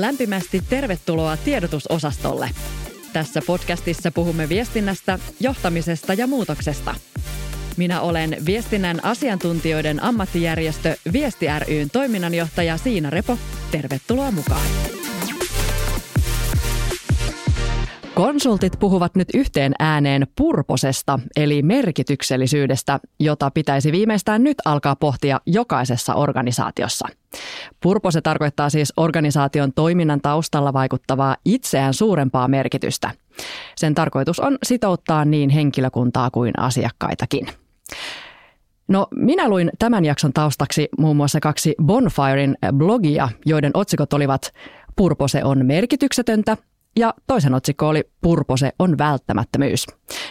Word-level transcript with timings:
Lämpimästi 0.00 0.62
tervetuloa 0.70 1.36
tiedotusosastolle. 1.36 2.50
Tässä 3.12 3.40
podcastissa 3.46 4.10
puhumme 4.10 4.48
viestinnästä, 4.48 5.18
johtamisesta 5.40 6.14
ja 6.14 6.26
muutoksesta. 6.26 6.94
Minä 7.76 8.00
olen 8.00 8.36
viestinnän 8.46 9.04
asiantuntijoiden 9.04 10.02
ammattijärjestö 10.02 10.96
Viesti 11.12 11.46
ryn 11.68 11.90
toiminnanjohtaja 11.90 12.76
Siina 12.76 13.10
Repo. 13.10 13.38
Tervetuloa 13.70 14.30
mukaan. 14.30 14.95
Konsultit 18.16 18.72
puhuvat 18.80 19.14
nyt 19.14 19.28
yhteen 19.34 19.72
ääneen 19.78 20.26
purposesta, 20.36 21.18
eli 21.36 21.62
merkityksellisyydestä, 21.62 23.00
jota 23.20 23.50
pitäisi 23.50 23.92
viimeistään 23.92 24.44
nyt 24.44 24.56
alkaa 24.64 24.96
pohtia 24.96 25.40
jokaisessa 25.46 26.14
organisaatiossa. 26.14 27.08
Purpose 27.82 28.20
tarkoittaa 28.20 28.70
siis 28.70 28.92
organisaation 28.96 29.72
toiminnan 29.72 30.20
taustalla 30.20 30.72
vaikuttavaa 30.72 31.36
itseään 31.44 31.94
suurempaa 31.94 32.48
merkitystä. 32.48 33.10
Sen 33.76 33.94
tarkoitus 33.94 34.40
on 34.40 34.58
sitouttaa 34.62 35.24
niin 35.24 35.50
henkilökuntaa 35.50 36.30
kuin 36.30 36.52
asiakkaitakin. 36.58 37.46
No, 38.88 39.06
minä 39.14 39.48
luin 39.48 39.70
tämän 39.78 40.04
jakson 40.04 40.32
taustaksi 40.32 40.88
muun 40.98 41.16
muassa 41.16 41.40
kaksi 41.40 41.74
Bonfiren 41.82 42.56
blogia, 42.72 43.28
joiden 43.46 43.70
otsikot 43.74 44.12
olivat 44.12 44.52
Purpose 44.96 45.44
on 45.44 45.66
merkityksetöntä 45.66 46.56
ja 46.96 47.14
toisen 47.26 47.54
otsikko 47.54 47.88
oli 47.88 48.04
Purpose 48.20 48.72
on 48.78 48.98
välttämättömyys, 48.98 49.86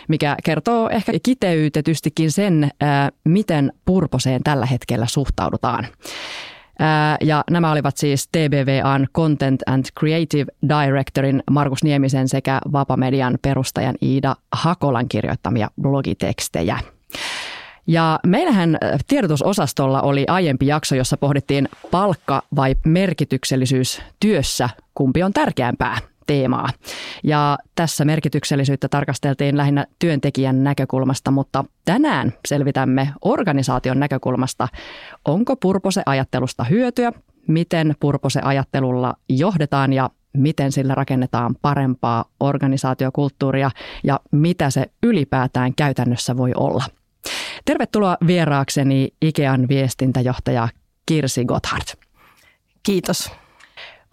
mikä 0.08 0.36
kertoo 0.44 0.90
ehkä 0.90 1.12
kiteytetystikin 1.24 2.32
sen, 2.32 2.72
miten 3.24 3.74
purposeen 3.86 4.44
tällä 4.44 4.66
hetkellä 4.66 5.06
suhtaudutaan. 5.06 5.88
Ja 7.22 7.44
nämä 7.50 7.72
olivat 7.72 7.98
siis 7.98 8.28
TBVAn 8.28 9.08
Content 9.16 9.62
and 9.66 9.86
Creative 10.00 10.46
Directorin 10.70 11.44
Markus 11.52 11.84
Niemisen 11.84 12.28
sekä 12.28 12.62
Vapamedian 12.72 13.38
perustajan 13.42 13.96
Iida 14.02 14.36
Hakolan 14.52 15.10
kirjoittamia 15.10 15.70
blogitekstejä. 15.82 16.80
Ja 17.88 18.20
meillähän 18.28 18.78
tiedotusosastolla 19.08 20.02
oli 20.02 20.26
aiempi 20.28 20.68
jakso, 20.68 20.96
jossa 20.96 21.18
pohdittiin 21.18 21.70
palkka 21.92 22.42
vai 22.56 22.76
merkityksellisyys 22.86 24.02
työssä, 24.20 24.70
kumpi 24.94 25.24
on 25.24 25.34
tärkeämpää– 25.34 25.98
teemaa. 26.26 26.70
Ja 27.24 27.58
tässä 27.76 28.06
merkityksellisyyttä 28.06 28.88
tarkasteltiin 28.88 29.58
lähinnä 29.58 29.86
työntekijän 30.00 30.64
näkökulmasta, 30.64 31.32
mutta 31.32 31.66
tänään 31.86 32.34
selvitämme 32.48 33.10
organisaation 33.22 34.00
näkökulmasta, 34.00 34.68
onko 35.26 35.56
purpose-ajattelusta 35.56 36.64
hyötyä, 36.64 37.12
miten 37.48 37.96
purpose-ajattelulla 38.00 39.14
johdetaan 39.30 39.94
ja 39.94 40.10
miten 40.38 40.72
sillä 40.72 40.96
rakennetaan 40.96 41.56
parempaa 41.62 42.26
organisaatiokulttuuria 42.40 43.72
ja 44.04 44.20
mitä 44.32 44.70
se 44.70 44.86
ylipäätään 45.04 45.76
käytännössä 45.76 46.38
voi 46.38 46.52
olla. 46.56 46.84
Tervetuloa 47.66 48.18
vieraakseni 48.28 49.14
Ikean 49.22 49.68
viestintäjohtaja 49.68 50.68
Kirsi 51.06 51.46
Gotthard. 51.46 51.88
Kiitos. 52.84 53.32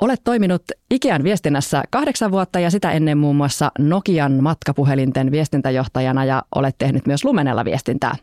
Olet 0.03 0.20
toiminut 0.25 0.62
Ikean 0.91 1.22
viestinnässä 1.22 1.83
kahdeksan 1.91 2.31
vuotta 2.31 2.61
ja 2.61 2.70
sitä 2.70 2.92
ennen 2.92 3.19
muun 3.19 3.36
muassa 3.36 3.70
Nokian 3.78 4.42
matkapuhelinten 4.42 5.31
viestintäjohtajana 5.31 6.25
ja 6.25 6.42
olet 6.55 6.78
tehnyt 6.78 7.06
myös 7.06 7.25
Lumenella 7.25 7.64
viestintää. 7.64 8.17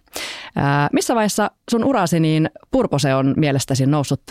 Ää, 0.55 0.89
missä 0.93 1.15
vaiheessa 1.15 1.51
sun 1.71 1.83
urasi 1.83 2.19
niin 2.19 2.49
Purpose 2.71 3.15
on 3.15 3.33
mielestäsi 3.37 3.85
noussut 3.85 4.21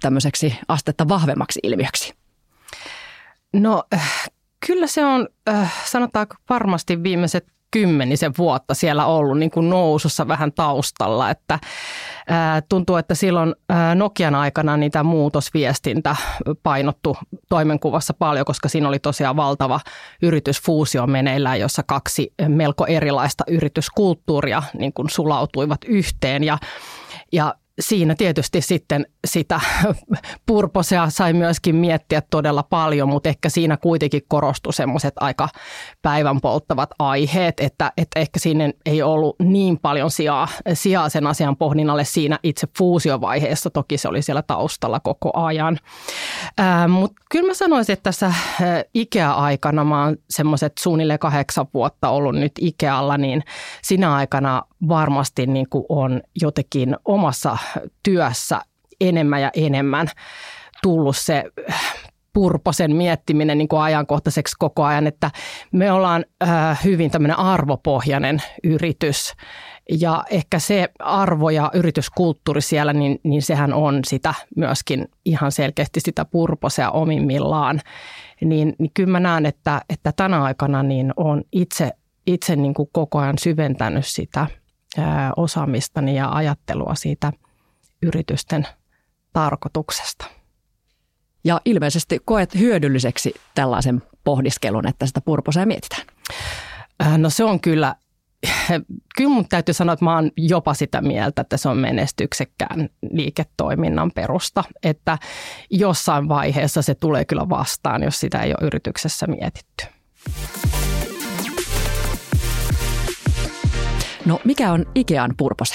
tämmöiseksi 0.00 0.58
astetta 0.68 1.08
vahvemmaksi 1.08 1.60
ilmiöksi? 1.62 2.14
No 3.52 3.84
kyllä 4.66 4.86
se 4.86 5.04
on, 5.04 5.28
sanotaanko 5.84 6.34
varmasti 6.48 7.02
viimeiset 7.02 7.46
kymmenisen 7.74 8.32
vuotta 8.38 8.74
siellä 8.74 9.06
ollut 9.06 9.38
niin 9.38 9.50
kuin 9.50 9.70
nousussa 9.70 10.28
vähän 10.28 10.52
taustalla, 10.52 11.30
että 11.30 11.58
tuntuu, 12.68 12.96
että 12.96 13.14
silloin 13.14 13.54
Nokian 13.94 14.34
aikana 14.34 14.76
niitä 14.76 15.02
muutosviestintä 15.02 16.16
painottu 16.62 17.16
toimenkuvassa 17.48 18.14
paljon, 18.14 18.44
koska 18.44 18.68
siinä 18.68 18.88
oli 18.88 18.98
tosiaan 18.98 19.36
valtava 19.36 19.80
yritysfuusio 20.22 21.06
meneillään, 21.06 21.60
jossa 21.60 21.82
kaksi 21.86 22.32
melko 22.48 22.86
erilaista 22.86 23.44
yrityskulttuuria 23.48 24.62
niin 24.78 24.92
kuin 24.92 25.10
sulautuivat 25.10 25.80
yhteen. 25.86 26.44
Ja 26.44 26.58
ja 27.32 27.54
siinä 27.80 28.14
tietysti 28.14 28.60
sitten 28.60 29.06
sitä 29.26 29.60
purposea 30.46 31.10
sai 31.10 31.32
myöskin 31.32 31.76
miettiä 31.76 32.22
todella 32.30 32.62
paljon, 32.62 33.08
mutta 33.08 33.28
ehkä 33.28 33.48
siinä 33.48 33.76
kuitenkin 33.76 34.22
korostui 34.28 34.72
semmoiset 34.72 35.14
aika 35.20 35.48
päivän 36.02 36.40
polttavat 36.40 36.90
aiheet, 36.98 37.60
että, 37.60 37.92
että 37.96 38.20
ehkä 38.20 38.38
siinä 38.38 38.72
ei 38.86 39.02
ollut 39.02 39.36
niin 39.38 39.78
paljon 39.78 40.10
sijaa, 40.10 40.48
sijaa 40.74 41.08
sen 41.08 41.26
asian 41.26 41.56
pohdinnalle 41.56 42.04
siinä 42.04 42.38
itse 42.42 42.66
fuusiovaiheessa. 42.78 43.70
Toki 43.70 43.98
se 43.98 44.08
oli 44.08 44.22
siellä 44.22 44.42
taustalla 44.42 45.00
koko 45.00 45.30
ajan. 45.34 45.78
Mutta 46.88 47.22
kyllä 47.30 47.46
mä 47.46 47.54
sanoisin, 47.54 47.92
että 47.92 48.02
tässä 48.02 48.34
Ikea-aikana 48.94 49.84
mä 49.84 50.04
oon 50.04 50.16
semmoiset 50.30 50.72
suunnilleen 50.78 51.18
kahdeksan 51.18 51.66
vuotta 51.74 52.08
ollut 52.08 52.34
nyt 52.34 52.52
Ikealla, 52.60 53.18
niin 53.18 53.42
sinä 53.82 54.14
aikana 54.14 54.62
varmasti 54.88 55.46
niin 55.46 55.68
kuin 55.70 55.84
on 55.88 56.22
jotenkin 56.40 56.96
omassa 57.04 57.58
työssä 58.02 58.60
enemmän 59.00 59.42
ja 59.42 59.50
enemmän 59.54 60.08
tullut 60.82 61.16
se 61.16 61.44
purposen 62.32 62.96
miettiminen 62.96 63.58
niin 63.58 63.68
kuin 63.68 63.82
ajankohtaiseksi 63.82 64.56
koko 64.58 64.84
ajan, 64.84 65.06
että 65.06 65.30
me 65.72 65.92
ollaan 65.92 66.24
äh, 66.42 66.84
hyvin 66.84 67.10
tämmöinen 67.10 67.38
arvopohjainen 67.38 68.42
yritys 68.64 69.32
ja 69.90 70.24
ehkä 70.30 70.58
se 70.58 70.88
arvo 70.98 71.50
ja 71.50 71.70
yrityskulttuuri 71.74 72.60
siellä, 72.60 72.92
niin, 72.92 73.20
niin 73.22 73.42
sehän 73.42 73.72
on 73.72 74.00
sitä 74.06 74.34
myöskin 74.56 75.08
ihan 75.24 75.52
selkeästi 75.52 76.00
sitä 76.00 76.24
purposea 76.24 76.90
omimmillaan. 76.90 77.80
Niin, 78.40 78.74
niin 78.78 78.90
kyllä 78.94 79.10
mä 79.10 79.20
näen, 79.20 79.46
että, 79.46 79.80
että 79.88 80.12
tänä 80.16 80.42
aikana 80.42 80.82
niin 80.82 81.12
on 81.16 81.42
itse, 81.52 81.90
itse 82.26 82.56
niin 82.56 82.74
kuin 82.74 82.88
koko 82.92 83.18
ajan 83.18 83.38
syventänyt 83.38 84.06
sitä 84.06 84.46
osaamistani 85.36 86.16
ja 86.16 86.32
ajattelua 86.32 86.94
siitä 86.94 87.32
yritysten 88.02 88.66
tarkoituksesta. 89.32 90.24
Ja 91.44 91.60
ilmeisesti 91.64 92.20
koet 92.24 92.54
hyödylliseksi 92.54 93.34
tällaisen 93.54 94.02
pohdiskelun, 94.24 94.88
että 94.88 95.06
sitä 95.06 95.20
purposea 95.20 95.66
mietitään. 95.66 96.06
No 97.18 97.30
se 97.30 97.44
on 97.44 97.60
kyllä 97.60 97.94
kyllä 99.16 99.30
mun 99.30 99.48
täytyy 99.48 99.74
sanoa, 99.74 99.92
että 99.92 100.04
mä 100.04 100.14
oon 100.14 100.30
jopa 100.36 100.74
sitä 100.74 101.00
mieltä, 101.00 101.42
että 101.42 101.56
se 101.56 101.68
on 101.68 101.76
menestyksekkään 101.76 102.88
liiketoiminnan 103.10 104.10
perusta. 104.14 104.64
Että 104.82 105.18
jossain 105.70 106.28
vaiheessa 106.28 106.82
se 106.82 106.94
tulee 106.94 107.24
kyllä 107.24 107.48
vastaan, 107.48 108.02
jos 108.02 108.20
sitä 108.20 108.42
ei 108.42 108.50
ole 108.50 108.66
yrityksessä 108.66 109.26
mietitty. 109.26 109.84
No 114.26 114.40
mikä 114.44 114.72
on 114.72 114.86
Ikean 114.94 115.34
purpose? 115.36 115.74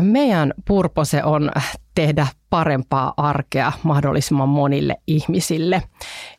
Meidän 0.00 0.54
purpose 0.64 1.24
on 1.24 1.50
tehdä 1.94 2.26
parempaa 2.50 3.14
arkea 3.16 3.72
mahdollisimman 3.82 4.48
monille 4.48 4.96
ihmisille. 5.06 5.82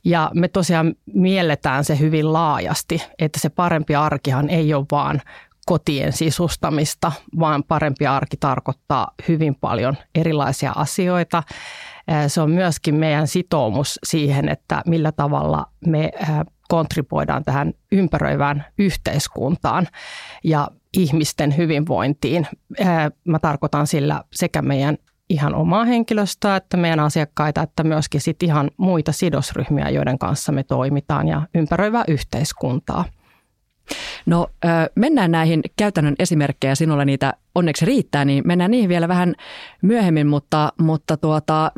Ja 0.06 0.32
me 0.34 0.48
tosiaan 0.48 0.96
mielletään 1.14 1.84
se 1.84 2.00
hyvin 2.00 2.34
laajasti, 2.34 3.04
että 3.20 3.40
se 3.40 3.50
parempi 3.50 3.96
arkihan 3.96 4.50
ei 4.50 4.74
ole 4.74 4.86
vaan 4.92 5.22
kotien 5.66 6.14
sisustamista, 6.14 7.12
vaan 7.40 7.64
parempi 7.64 8.08
arki 8.08 8.38
tarkoittaa 8.38 9.12
hyvin 9.28 9.56
paljon 9.56 9.98
erilaisia 10.16 10.72
asioita. 10.76 11.44
Se 12.28 12.42
on 12.42 12.52
myöskin 12.52 12.96
meidän 12.96 13.28
sitoumus 13.28 14.00
siihen, 14.04 14.50
että 14.50 14.82
millä 14.86 15.12
tavalla 15.12 15.66
me 15.86 16.12
kontribuoidaan 16.72 17.44
tähän 17.44 17.74
ympäröivään 17.92 18.66
yhteiskuntaan 18.78 19.88
ja 20.44 20.68
ihmisten 20.98 21.58
hyvinvointiin. 21.58 22.48
Mä 23.28 23.40
tarkoitan 23.40 23.88
sillä 23.88 24.24
sekä 24.34 24.62
meidän 24.62 24.98
ihan 25.30 25.56
omaa 25.56 25.86
henkilöstöä, 25.86 26.56
että 26.56 26.78
meidän 26.78 27.00
asiakkaita, 27.00 27.62
että 27.62 27.84
myöskin 27.84 28.22
sit 28.22 28.44
ihan 28.44 28.72
muita 28.78 29.12
sidosryhmiä, 29.12 29.90
joiden 29.90 30.20
kanssa 30.20 30.52
me 30.52 30.64
toimitaan 30.64 31.28
ja 31.28 31.42
ympäröivää 31.56 32.04
yhteiskuntaa. 32.08 33.06
No 34.26 34.48
mennään 34.96 35.32
näihin 35.32 35.62
käytännön 35.78 36.16
esimerkkejä, 36.20 36.76
sinulla 36.76 37.06
niitä 37.06 37.34
onneksi 37.56 37.86
riittää, 37.86 38.26
niin 38.26 38.44
mennään 38.48 38.72
niihin 38.72 38.90
vielä 38.90 39.08
vähän 39.08 39.36
myöhemmin, 39.82 40.28
mutta, 40.28 40.74
mutta 40.80 41.18
tuota, 41.18 41.72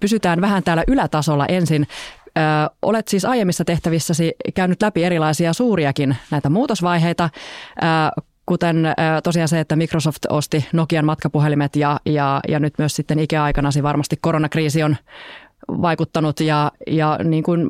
pysytään 0.00 0.40
vähän 0.40 0.62
täällä 0.62 0.84
ylätasolla 0.88 1.46
ensin. 1.46 1.86
Ö, 2.38 2.40
olet 2.82 3.08
siis 3.08 3.24
aiemmissa 3.24 3.64
tehtävissäsi 3.64 4.34
käynyt 4.54 4.82
läpi 4.82 5.04
erilaisia 5.04 5.52
suuriakin 5.52 6.16
näitä 6.30 6.50
muutosvaiheita. 6.50 7.30
Ö, 7.82 8.22
kuten 8.46 8.88
tosiaan 9.22 9.48
se, 9.48 9.60
että 9.60 9.76
Microsoft 9.76 10.26
osti 10.28 10.68
Nokian 10.72 11.04
matkapuhelimet 11.04 11.76
ja, 11.76 12.00
ja, 12.06 12.40
ja 12.48 12.60
nyt 12.60 12.74
myös 12.78 12.96
sitten 12.96 13.18
ikäaikanasi 13.18 13.82
varmasti 13.82 14.16
koronakriisi 14.20 14.82
on 14.82 14.96
vaikuttanut 15.68 16.40
ja, 16.40 16.72
ja 16.86 17.18
niin 17.24 17.42
kuin 17.42 17.68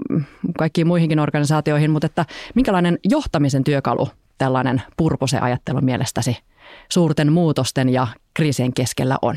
kaikkiin 0.58 0.86
muihinkin 0.86 1.18
organisaatioihin, 1.18 1.90
mutta 1.90 2.06
että 2.06 2.26
minkälainen 2.54 2.98
johtamisen 3.04 3.64
työkalu 3.64 4.08
tällainen 4.38 4.82
purpose-ajattelu 4.96 5.80
mielestäsi 5.80 6.36
suurten 6.88 7.32
muutosten 7.32 7.88
ja 7.88 8.06
kriisien 8.34 8.74
keskellä 8.74 9.18
on? 9.22 9.36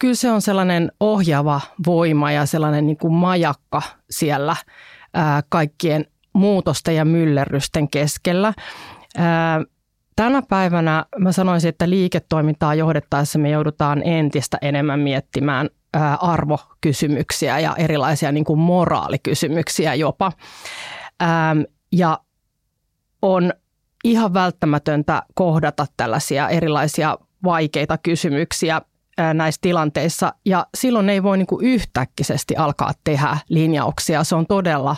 Kyllä 0.00 0.14
se 0.14 0.30
on 0.30 0.42
sellainen 0.42 0.92
ohjaava 1.00 1.60
voima 1.86 2.32
ja 2.32 2.46
sellainen 2.46 2.86
niin 2.86 2.96
kuin 2.96 3.12
majakka 3.12 3.82
siellä 4.10 4.56
ää, 5.14 5.42
kaikkien 5.48 6.06
muutosten 6.32 6.96
ja 6.96 7.04
myllerrysten 7.04 7.90
keskellä. 7.90 8.52
Ää, 9.16 9.60
tänä 10.16 10.42
päivänä 10.48 11.04
mä 11.18 11.32
sanoisin, 11.32 11.68
että 11.68 11.90
liiketoimintaa 11.90 12.74
johdettaessa 12.74 13.38
me 13.38 13.50
joudutaan 13.50 14.02
entistä 14.04 14.58
enemmän 14.62 15.00
miettimään 15.00 15.68
ää, 15.94 16.14
arvokysymyksiä 16.14 17.58
ja 17.58 17.74
erilaisia 17.76 18.32
niin 18.32 18.44
kuin 18.44 18.58
moraalikysymyksiä 18.58 19.94
jopa. 19.94 20.32
Ää, 21.20 21.56
ja 21.92 22.18
on 23.22 23.52
ihan 24.04 24.34
välttämätöntä 24.34 25.22
kohdata 25.34 25.86
tällaisia 25.96 26.48
erilaisia 26.48 27.18
vaikeita 27.44 27.98
kysymyksiä 27.98 28.82
näissä 29.34 29.58
tilanteissa 29.62 30.32
ja 30.44 30.66
silloin 30.74 31.10
ei 31.10 31.22
voi 31.22 31.38
niin 31.38 31.46
kuin 31.46 31.66
yhtäkkisesti 31.66 32.56
alkaa 32.56 32.92
tehdä 33.04 33.36
linjauksia. 33.48 34.24
Se 34.24 34.34
on 34.34 34.46
todella 34.46 34.96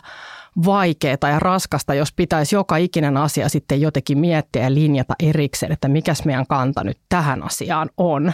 vaikeaa 0.67 1.31
ja 1.31 1.39
raskasta, 1.39 1.95
jos 1.95 2.13
pitäisi 2.13 2.55
joka 2.55 2.77
ikinen 2.77 3.17
asia 3.17 3.49
sitten 3.49 3.81
jotenkin 3.81 4.19
miettiä 4.19 4.63
ja 4.63 4.75
linjata 4.75 5.15
erikseen, 5.21 5.73
että 5.73 5.89
mikäs 5.89 6.25
meidän 6.25 6.47
kanta 6.47 6.85
nyt 6.85 6.99
tähän 7.09 7.43
asiaan 7.43 7.91
on. 7.97 8.33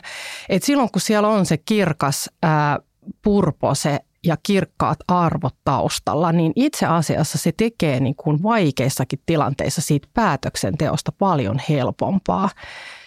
Et 0.49 0.63
silloin 0.63 0.91
kun 0.93 1.01
siellä 1.01 1.29
on 1.29 1.47
se 1.47 1.57
kirkas 1.57 2.31
ää, 2.43 2.79
purpose 3.23 3.99
ja 4.25 4.37
kirkkaat 4.43 4.99
arvot 5.09 5.55
taustalla, 5.65 6.33
niin 6.33 6.53
itse 6.57 6.87
asiassa 6.87 7.39
se 7.39 7.53
tekee 7.57 8.01
niin 8.01 8.15
kuin 8.17 8.43
vaikeissakin 8.43 9.21
tilanteissa 9.27 9.81
siitä 9.81 10.09
päätöksenteosta 10.15 11.13
paljon 11.13 11.61
helpompaa. 11.69 12.49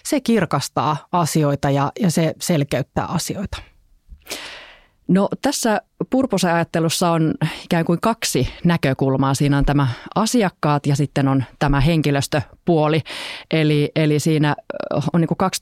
Se 0.03 0.21
kirkastaa 0.21 0.97
asioita 1.11 1.69
ja, 1.69 1.91
ja 1.99 2.11
se 2.11 2.33
selkeyttää 2.39 3.05
asioita. 3.05 3.57
No 5.07 5.29
tässä 5.41 5.81
purposeajattelussa 6.09 7.11
on 7.11 7.33
ikään 7.65 7.85
kuin 7.85 8.01
kaksi 8.01 8.49
näkökulmaa. 8.63 9.33
Siinä 9.33 9.57
on 9.57 9.65
tämä 9.65 9.87
asiakkaat 10.15 10.85
ja 10.85 10.95
sitten 10.95 11.27
on 11.27 11.43
tämä 11.59 11.81
henkilöstöpuoli. 11.81 13.01
Eli, 13.51 13.91
eli 13.95 14.19
siinä 14.19 14.55
on 15.13 15.21
niin 15.21 15.27
kuin 15.27 15.37
kaksi 15.37 15.61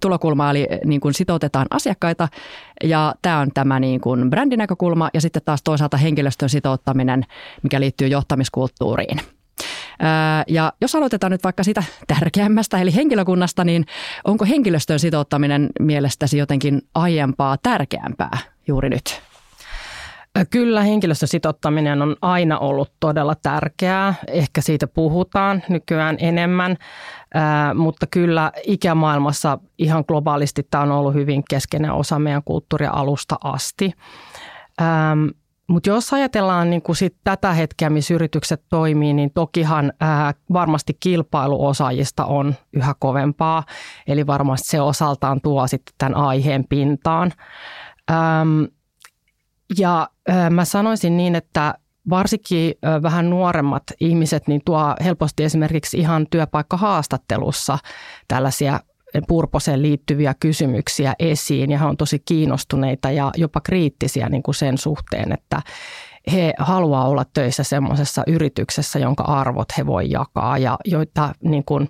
tulokulmaa, 0.00 0.50
eli 0.50 0.68
niin 0.84 1.00
kuin 1.00 1.14
sitoutetaan 1.14 1.66
asiakkaita 1.70 2.28
ja 2.84 3.14
tämä 3.22 3.38
on 3.38 3.50
tämä 3.54 3.80
niin 3.80 4.00
kuin 4.00 4.30
brändinäkökulma 4.30 5.10
ja 5.14 5.20
sitten 5.20 5.42
taas 5.44 5.62
toisaalta 5.62 5.96
henkilöstön 5.96 6.48
sitouttaminen, 6.48 7.26
mikä 7.62 7.80
liittyy 7.80 8.08
johtamiskulttuuriin. 8.08 9.20
Ja 10.48 10.72
jos 10.80 10.94
aloitetaan 10.94 11.30
nyt 11.30 11.44
vaikka 11.44 11.62
sitä 11.64 11.82
tärkeämmästä, 12.06 12.80
eli 12.80 12.94
henkilökunnasta, 12.94 13.64
niin 13.64 13.86
onko 14.24 14.44
henkilöstön 14.44 14.98
sitouttaminen 14.98 15.68
mielestäsi 15.80 16.38
jotenkin 16.38 16.82
aiempaa 16.94 17.56
tärkeämpää 17.62 18.38
juuri 18.68 18.88
nyt? 18.90 19.22
Kyllä 20.50 20.82
henkilöstön 20.82 21.28
sitouttaminen 21.28 22.02
on 22.02 22.16
aina 22.22 22.58
ollut 22.58 22.92
todella 23.00 23.34
tärkeää. 23.34 24.14
Ehkä 24.28 24.60
siitä 24.60 24.86
puhutaan 24.86 25.62
nykyään 25.68 26.16
enemmän, 26.18 26.76
mutta 27.74 28.06
kyllä 28.06 28.52
ikämaailmassa 28.66 29.58
ihan 29.78 30.04
globaalisti 30.08 30.66
tämä 30.70 30.82
on 30.82 30.90
ollut 30.90 31.14
hyvin 31.14 31.42
keskeinen 31.50 31.92
osa 31.92 32.18
meidän 32.18 32.42
kulttuuria 32.44 32.90
alusta 32.90 33.36
asti. 33.44 33.92
Mutta 35.70 35.90
jos 35.90 36.12
ajatellaan 36.12 36.70
niin 36.70 36.82
kuin 36.82 36.96
sit 36.96 37.16
tätä 37.24 37.52
hetkeä, 37.52 37.90
missä 37.90 38.14
yritykset 38.14 38.62
toimii, 38.68 39.12
niin 39.12 39.30
tokihan 39.34 39.92
ää, 40.00 40.34
varmasti 40.52 40.96
kilpailuosaajista 41.00 42.24
on 42.24 42.54
yhä 42.72 42.94
kovempaa. 42.98 43.64
Eli 44.06 44.26
varmasti 44.26 44.68
se 44.68 44.80
osaltaan 44.80 45.40
tuo 45.40 45.66
sitten 45.66 45.94
tämän 45.98 46.16
aiheen 46.16 46.64
pintaan. 46.68 47.32
Äm, 48.10 48.66
ja 49.78 50.08
ää, 50.28 50.50
mä 50.50 50.64
sanoisin 50.64 51.16
niin, 51.16 51.34
että 51.34 51.74
varsinkin 52.10 52.74
ää, 52.82 53.02
vähän 53.02 53.30
nuoremmat 53.30 53.82
ihmiset 54.00 54.48
niin 54.48 54.60
tuo 54.64 54.94
helposti 55.04 55.44
esimerkiksi 55.44 55.98
ihan 55.98 56.26
työpaikkahaastattelussa 56.30 57.78
tällaisia 58.28 58.80
purposeen 59.28 59.82
liittyviä 59.82 60.34
kysymyksiä 60.40 61.14
esiin 61.18 61.70
ja 61.70 61.78
he 61.78 61.84
on 61.84 61.96
tosi 61.96 62.18
kiinnostuneita 62.24 63.10
ja 63.10 63.30
jopa 63.36 63.60
kriittisiä 63.60 64.28
niin 64.28 64.42
kuin 64.42 64.54
sen 64.54 64.78
suhteen, 64.78 65.32
että 65.32 65.62
he 66.32 66.54
haluaa 66.58 67.08
olla 67.08 67.24
töissä 67.32 67.64
semmoisessa 67.64 68.22
yrityksessä, 68.26 68.98
jonka 68.98 69.22
arvot 69.22 69.68
he 69.78 69.86
voi 69.86 70.10
jakaa 70.10 70.58
ja 70.58 70.78
joita, 70.84 71.32
niin 71.42 71.64
kuin, 71.64 71.88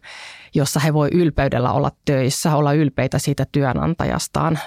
jossa 0.55 0.81
he 0.81 0.95
voi 0.95 1.09
ylpeydellä 1.13 1.73
olla 1.73 1.91
töissä, 2.05 2.57
olla 2.57 2.73
ylpeitä 2.73 3.19
siitä 3.19 3.47
työnantajastaan. 3.53 4.59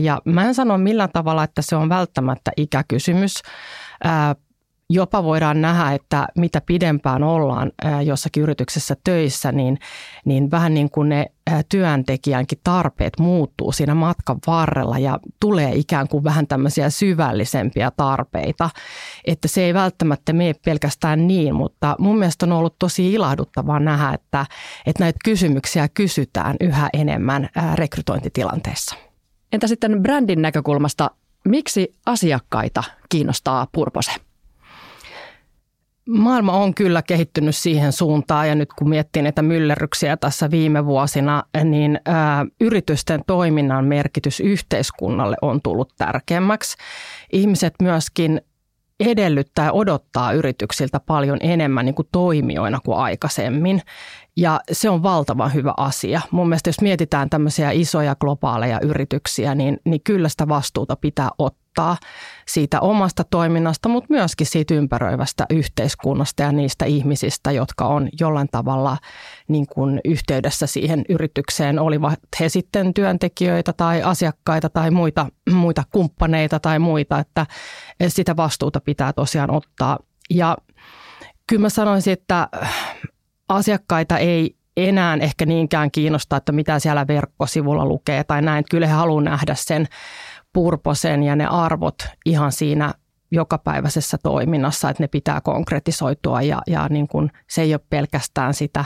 Ja 0.00 0.22
mä 0.24 0.44
en 0.44 0.54
sano 0.54 0.78
millään 0.78 1.10
tavalla, 1.12 1.44
että 1.44 1.62
se 1.62 1.76
on 1.76 1.88
välttämättä 1.88 2.50
ikäkysymys 2.56 3.42
jopa 4.90 5.24
voidaan 5.24 5.60
nähdä, 5.60 5.92
että 5.92 6.28
mitä 6.38 6.60
pidempään 6.60 7.22
ollaan 7.22 7.72
jossakin 8.04 8.42
yrityksessä 8.42 8.96
töissä, 9.04 9.52
niin, 9.52 9.78
niin 10.24 10.50
vähän 10.50 10.74
niin 10.74 10.90
kuin 10.90 11.08
ne 11.08 11.26
työntekijänkin 11.68 12.58
tarpeet 12.64 13.18
muuttuu 13.18 13.72
siinä 13.72 13.94
matkan 13.94 14.38
varrella 14.46 14.98
ja 14.98 15.18
tulee 15.40 15.74
ikään 15.74 16.08
kuin 16.08 16.24
vähän 16.24 16.46
tämmöisiä 16.46 16.90
syvällisempiä 16.90 17.90
tarpeita. 17.96 18.70
Että 19.24 19.48
se 19.48 19.62
ei 19.62 19.74
välttämättä 19.74 20.32
mene 20.32 20.54
pelkästään 20.64 21.26
niin, 21.26 21.54
mutta 21.54 21.96
mun 21.98 22.18
mielestä 22.18 22.46
on 22.46 22.52
ollut 22.52 22.76
tosi 22.78 23.12
ilahduttavaa 23.12 23.80
nähdä, 23.80 24.12
että, 24.14 24.46
että 24.86 25.04
näitä 25.04 25.18
kysymyksiä 25.24 25.88
kysytään 25.88 26.56
yhä 26.60 26.90
enemmän 26.92 27.48
rekrytointitilanteessa. 27.74 28.96
Entä 29.52 29.66
sitten 29.66 30.02
brändin 30.02 30.42
näkökulmasta, 30.42 31.10
miksi 31.44 31.96
asiakkaita 32.06 32.84
kiinnostaa 33.08 33.66
Purpose? 33.72 34.27
Maailma 36.08 36.52
on 36.52 36.74
kyllä 36.74 37.02
kehittynyt 37.02 37.56
siihen 37.56 37.92
suuntaan 37.92 38.48
ja 38.48 38.54
nyt 38.54 38.68
kun 38.72 38.88
miettii 38.88 39.22
näitä 39.22 39.42
myllerryksiä 39.42 40.16
tässä 40.16 40.50
viime 40.50 40.86
vuosina, 40.86 41.42
niin 41.64 42.00
ää, 42.04 42.46
yritysten 42.60 43.20
toiminnan 43.26 43.84
merkitys 43.84 44.40
yhteiskunnalle 44.40 45.36
on 45.42 45.62
tullut 45.62 45.92
tärkeämmäksi. 45.98 46.76
Ihmiset 47.32 47.74
myöskin 47.82 48.40
edellyttää 49.00 49.72
odottaa 49.72 50.32
yrityksiltä 50.32 51.00
paljon 51.00 51.38
enemmän 51.40 51.84
niin 51.84 51.94
kuin 51.94 52.08
toimijoina 52.12 52.78
kuin 52.84 52.98
aikaisemmin. 52.98 53.82
Ja 54.38 54.60
se 54.72 54.90
on 54.90 55.02
valtavan 55.02 55.54
hyvä 55.54 55.74
asia. 55.76 56.20
Mun 56.30 56.48
mielestä 56.48 56.68
jos 56.68 56.80
mietitään 56.80 57.30
tämmöisiä 57.30 57.70
isoja 57.70 58.16
globaaleja 58.16 58.80
yrityksiä, 58.80 59.54
niin, 59.54 59.80
niin 59.84 60.00
kyllä 60.04 60.28
sitä 60.28 60.48
vastuuta 60.48 60.96
pitää 60.96 61.30
ottaa 61.38 61.96
siitä 62.48 62.80
omasta 62.80 63.24
toiminnasta, 63.24 63.88
mutta 63.88 64.06
myöskin 64.10 64.46
siitä 64.46 64.74
ympäröivästä 64.74 65.46
yhteiskunnasta 65.50 66.42
ja 66.42 66.52
niistä 66.52 66.84
ihmisistä, 66.84 67.52
jotka 67.52 67.86
on 67.86 68.08
jollain 68.20 68.48
tavalla 68.52 68.96
niin 69.48 69.66
kuin 69.66 70.00
yhteydessä 70.04 70.66
siihen 70.66 71.04
yritykseen, 71.08 71.78
olivat 71.78 72.18
he 72.40 72.48
sitten 72.48 72.94
työntekijöitä 72.94 73.72
tai 73.72 74.02
asiakkaita 74.02 74.68
tai 74.68 74.90
muita, 74.90 75.26
muita 75.50 75.82
kumppaneita 75.90 76.60
tai 76.60 76.78
muita, 76.78 77.18
että 77.18 77.46
sitä 78.08 78.36
vastuuta 78.36 78.80
pitää 78.80 79.12
tosiaan 79.12 79.50
ottaa. 79.50 79.98
Ja 80.30 80.56
kyllä 81.46 81.62
mä 81.62 81.68
sanoisin, 81.68 82.12
että 82.12 82.48
asiakkaita 83.48 84.18
ei 84.18 84.56
enää 84.76 85.18
ehkä 85.20 85.46
niinkään 85.46 85.90
kiinnosta, 85.90 86.36
että 86.36 86.52
mitä 86.52 86.78
siellä 86.78 87.06
verkkosivulla 87.06 87.86
lukee 87.86 88.24
tai 88.24 88.42
näin. 88.42 88.64
Kyllä 88.70 88.86
he 88.86 88.92
haluavat 88.92 89.24
nähdä 89.24 89.54
sen 89.54 89.86
purposen 90.52 91.22
ja 91.22 91.36
ne 91.36 91.46
arvot 91.46 92.06
ihan 92.26 92.52
siinä 92.52 92.94
jokapäiväisessä 93.30 94.18
toiminnassa, 94.22 94.90
että 94.90 95.02
ne 95.02 95.08
pitää 95.08 95.40
konkretisoitua 95.40 96.42
ja, 96.42 96.62
ja 96.66 96.88
niin 96.88 97.08
kuin 97.08 97.30
se 97.50 97.62
ei 97.62 97.74
ole 97.74 97.80
pelkästään 97.90 98.54
sitä 98.54 98.84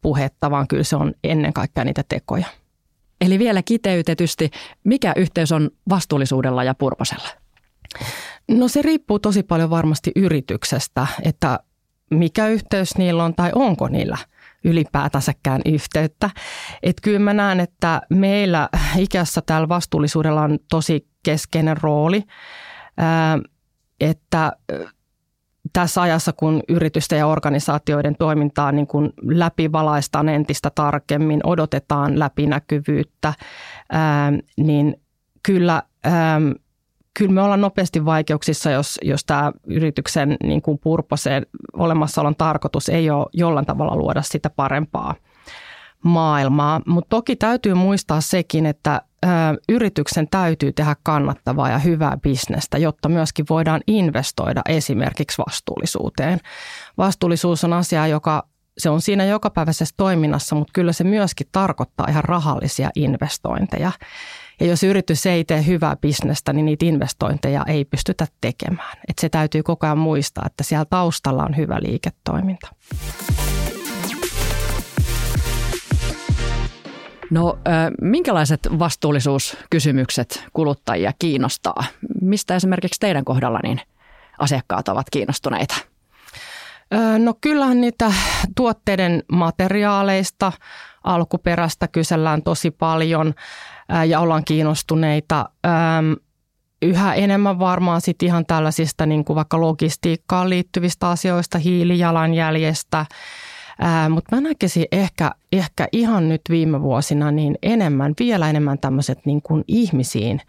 puhetta, 0.00 0.50
vaan 0.50 0.68
kyllä 0.68 0.84
se 0.84 0.96
on 0.96 1.14
ennen 1.24 1.52
kaikkea 1.52 1.84
niitä 1.84 2.04
tekoja. 2.08 2.46
Eli 3.20 3.38
vielä 3.38 3.62
kiteytetysti, 3.62 4.50
mikä 4.84 5.12
yhteys 5.16 5.52
on 5.52 5.70
vastuullisuudella 5.88 6.64
ja 6.64 6.74
purposella? 6.74 7.28
No 8.48 8.68
se 8.68 8.82
riippuu 8.82 9.18
tosi 9.18 9.42
paljon 9.42 9.70
varmasti 9.70 10.12
yrityksestä, 10.16 11.06
että 11.22 11.60
mikä 12.10 12.48
yhteys 12.48 12.98
niillä 12.98 13.24
on 13.24 13.34
tai 13.34 13.50
onko 13.54 13.88
niillä 13.88 14.18
ylipäätänsäkään 14.64 15.60
yhteyttä. 15.66 16.30
Et 16.82 16.96
kyllä 17.02 17.18
mä 17.18 17.34
näen, 17.34 17.60
että 17.60 18.02
meillä 18.10 18.68
ikässä 18.98 19.42
täällä 19.46 19.68
vastuullisuudella 19.68 20.42
on 20.42 20.58
tosi 20.70 21.08
keskeinen 21.22 21.76
rooli, 21.82 22.22
että 24.00 24.52
tässä 25.72 26.02
ajassa, 26.02 26.32
kun 26.32 26.62
yritysten 26.68 27.18
ja 27.18 27.26
organisaatioiden 27.26 28.16
toimintaa 28.18 28.72
niin 28.72 28.86
kuin 28.86 29.12
läpivalaistaan 29.22 30.28
entistä 30.28 30.70
tarkemmin, 30.74 31.40
odotetaan 31.44 32.18
läpinäkyvyyttä, 32.18 33.34
niin 34.56 34.96
kyllä 35.42 35.82
kyllä 37.18 37.32
me 37.32 37.42
ollaan 37.42 37.60
nopeasti 37.60 38.04
vaikeuksissa, 38.04 38.70
jos, 38.70 38.98
jos 39.02 39.24
tämä 39.24 39.52
yrityksen 39.66 40.36
niin 40.42 40.62
kuin 40.62 40.78
purposeen 40.78 41.46
olemassaolon 41.72 42.36
tarkoitus 42.36 42.88
ei 42.88 43.10
ole 43.10 43.26
jollain 43.32 43.66
tavalla 43.66 43.96
luoda 43.96 44.22
sitä 44.22 44.50
parempaa 44.50 45.14
maailmaa. 46.04 46.80
Mutta 46.86 47.08
toki 47.08 47.36
täytyy 47.36 47.74
muistaa 47.74 48.20
sekin, 48.20 48.66
että 48.66 49.02
ö, 49.24 49.28
yrityksen 49.68 50.28
täytyy 50.28 50.72
tehdä 50.72 50.96
kannattavaa 51.02 51.70
ja 51.70 51.78
hyvää 51.78 52.16
bisnestä, 52.22 52.78
jotta 52.78 53.08
myöskin 53.08 53.46
voidaan 53.50 53.80
investoida 53.86 54.62
esimerkiksi 54.68 55.42
vastuullisuuteen. 55.46 56.40
Vastuullisuus 56.98 57.64
on 57.64 57.72
asia, 57.72 58.06
joka 58.06 58.46
se 58.78 58.90
on 58.90 59.00
siinä 59.00 59.24
jokapäiväisessä 59.24 59.94
toiminnassa, 59.96 60.54
mutta 60.54 60.72
kyllä 60.72 60.92
se 60.92 61.04
myöskin 61.04 61.46
tarkoittaa 61.52 62.06
ihan 62.08 62.24
rahallisia 62.24 62.90
investointeja. 62.96 63.92
Ja 64.60 64.66
jos 64.66 64.82
yritys 64.82 65.26
ei 65.26 65.44
tee 65.44 65.66
hyvää 65.66 65.96
bisnestä, 65.96 66.52
niin 66.52 66.66
niitä 66.66 66.84
investointeja 66.84 67.64
ei 67.66 67.84
pystytä 67.84 68.26
tekemään. 68.40 68.98
Et 69.08 69.18
se 69.20 69.28
täytyy 69.28 69.62
koko 69.62 69.86
ajan 69.86 69.98
muistaa, 69.98 70.44
että 70.46 70.64
siellä 70.64 70.84
taustalla 70.84 71.44
on 71.44 71.56
hyvä 71.56 71.78
liiketoiminta. 71.80 72.68
No, 77.30 77.58
minkälaiset 78.00 78.60
vastuullisuuskysymykset 78.78 80.44
kuluttajia 80.52 81.12
kiinnostaa? 81.18 81.84
Mistä 82.20 82.56
esimerkiksi 82.56 83.00
teidän 83.00 83.24
kohdalla 83.24 83.60
niin 83.62 83.80
asiakkaat 84.38 84.88
ovat 84.88 85.10
kiinnostuneita? 85.10 85.74
No 87.18 87.34
kyllähän 87.40 87.80
niitä 87.80 88.12
tuotteiden 88.56 89.22
materiaaleista, 89.32 90.52
alkuperästä 91.04 91.88
kysellään 91.88 92.42
tosi 92.42 92.70
paljon 92.70 93.34
ja 94.06 94.20
ollaan 94.20 94.44
kiinnostuneita. 94.44 95.48
Yhä 96.82 97.14
enemmän 97.14 97.58
varmaan 97.58 98.00
sit 98.00 98.22
ihan 98.22 98.46
tällaisista 98.46 99.06
niin 99.06 99.24
kuin 99.24 99.34
vaikka 99.34 99.60
logistiikkaan 99.60 100.50
liittyvistä 100.50 101.08
asioista, 101.08 101.58
hiilijalanjäljestä, 101.58 103.06
mutta 104.10 104.36
mä 104.36 104.40
näkisin 104.40 104.86
ehkä, 104.92 105.30
ehkä 105.52 105.88
ihan 105.92 106.28
nyt 106.28 106.40
viime 106.50 106.82
vuosina 106.82 107.30
niin 107.30 107.58
enemmän, 107.62 108.14
vielä 108.18 108.50
enemmän 108.50 108.78
tämmöiset 108.78 109.26
niin 109.26 109.42
kuin 109.42 109.64
ihmisiin 109.68 110.40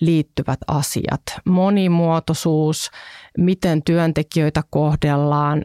liittyvät 0.00 0.58
asiat. 0.66 1.22
Monimuotoisuus, 1.44 2.90
miten 3.38 3.82
työntekijöitä 3.82 4.62
kohdellaan, 4.70 5.64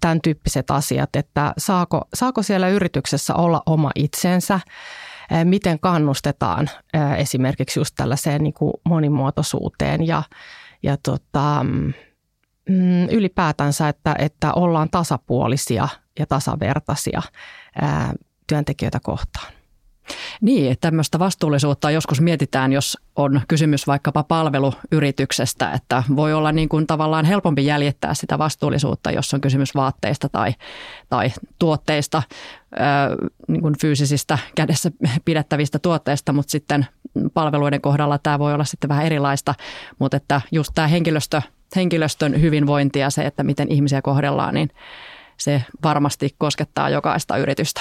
tämän 0.00 0.20
tyyppiset 0.20 0.70
asiat, 0.70 1.16
että 1.16 1.52
saako, 1.58 2.08
saako 2.14 2.42
siellä 2.42 2.68
yrityksessä 2.68 3.34
olla 3.34 3.62
oma 3.66 3.90
itsensä, 3.94 4.60
miten 5.44 5.80
kannustetaan 5.80 6.70
esimerkiksi 7.16 7.80
just 7.80 7.94
tällaiseen 7.96 8.42
niin 8.42 8.54
kuin 8.54 8.72
monimuotoisuuteen 8.84 10.06
ja, 10.06 10.22
ja 10.82 10.96
tota, 10.96 11.66
mm, 12.68 13.04
ylipäätänsä, 13.10 13.88
että, 13.88 14.14
että 14.18 14.52
ollaan 14.52 14.90
tasapuolisia 14.90 15.88
ja 16.18 16.26
tasavertaisia 16.26 17.22
työntekijöitä 18.46 19.00
kohtaan. 19.02 19.61
Niin, 20.42 20.76
tämmöistä 20.80 21.18
vastuullisuutta 21.18 21.90
joskus 21.90 22.20
mietitään, 22.20 22.72
jos 22.72 22.98
on 23.16 23.40
kysymys 23.48 23.86
vaikkapa 23.86 24.22
palveluyrityksestä, 24.22 25.70
että 25.70 26.02
voi 26.16 26.34
olla 26.34 26.52
niin 26.52 26.68
kuin 26.68 26.86
tavallaan 26.86 27.24
helpompi 27.24 27.66
jäljittää 27.66 28.14
sitä 28.14 28.38
vastuullisuutta, 28.38 29.10
jos 29.10 29.34
on 29.34 29.40
kysymys 29.40 29.74
vaatteista 29.74 30.28
tai, 30.28 30.54
tai 31.08 31.30
tuotteista, 31.58 32.22
niin 33.48 33.62
kuin 33.62 33.74
fyysisistä 33.80 34.38
kädessä 34.54 34.90
pidettävistä 35.24 35.78
tuotteista, 35.78 36.32
mutta 36.32 36.50
sitten 36.50 36.86
palveluiden 37.34 37.80
kohdalla 37.80 38.18
tämä 38.18 38.38
voi 38.38 38.54
olla 38.54 38.64
sitten 38.64 38.88
vähän 38.88 39.06
erilaista, 39.06 39.54
mutta 39.98 40.16
että 40.16 40.40
just 40.52 40.70
tämä 40.74 40.88
henkilöstö, 40.88 41.42
henkilöstön 41.76 42.40
hyvinvointi 42.40 42.98
ja 42.98 43.10
se, 43.10 43.22
että 43.22 43.42
miten 43.42 43.72
ihmisiä 43.72 44.02
kohdellaan, 44.02 44.54
niin 44.54 44.70
se 45.36 45.62
varmasti 45.84 46.34
koskettaa 46.38 46.90
jokaista 46.90 47.36
yritystä. 47.36 47.80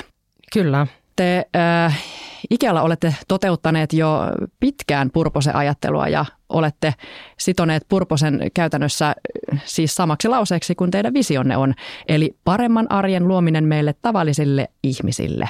Kyllä 0.54 0.88
te 1.16 1.46
äh, 1.56 2.04
Ikealla 2.50 2.82
olette 2.82 3.16
toteuttaneet 3.28 3.94
jo 3.94 4.22
pitkään 4.60 5.10
purposen 5.14 5.56
ajattelua 5.56 6.08
ja 6.08 6.26
olette 6.50 6.94
sitoneet 7.40 7.86
purposen 7.90 8.40
käytännössä 8.54 9.08
äh, 9.08 9.62
siis 9.66 9.96
samaksi 9.96 10.28
lauseeksi 10.28 10.76
kuin 10.76 10.92
teidän 10.92 11.14
visionne 11.14 11.58
on, 11.58 11.74
eli 12.08 12.36
paremman 12.44 12.92
arjen 12.92 13.28
luominen 13.28 13.64
meille 13.64 13.96
tavallisille 14.02 14.68
ihmisille. 14.84 15.48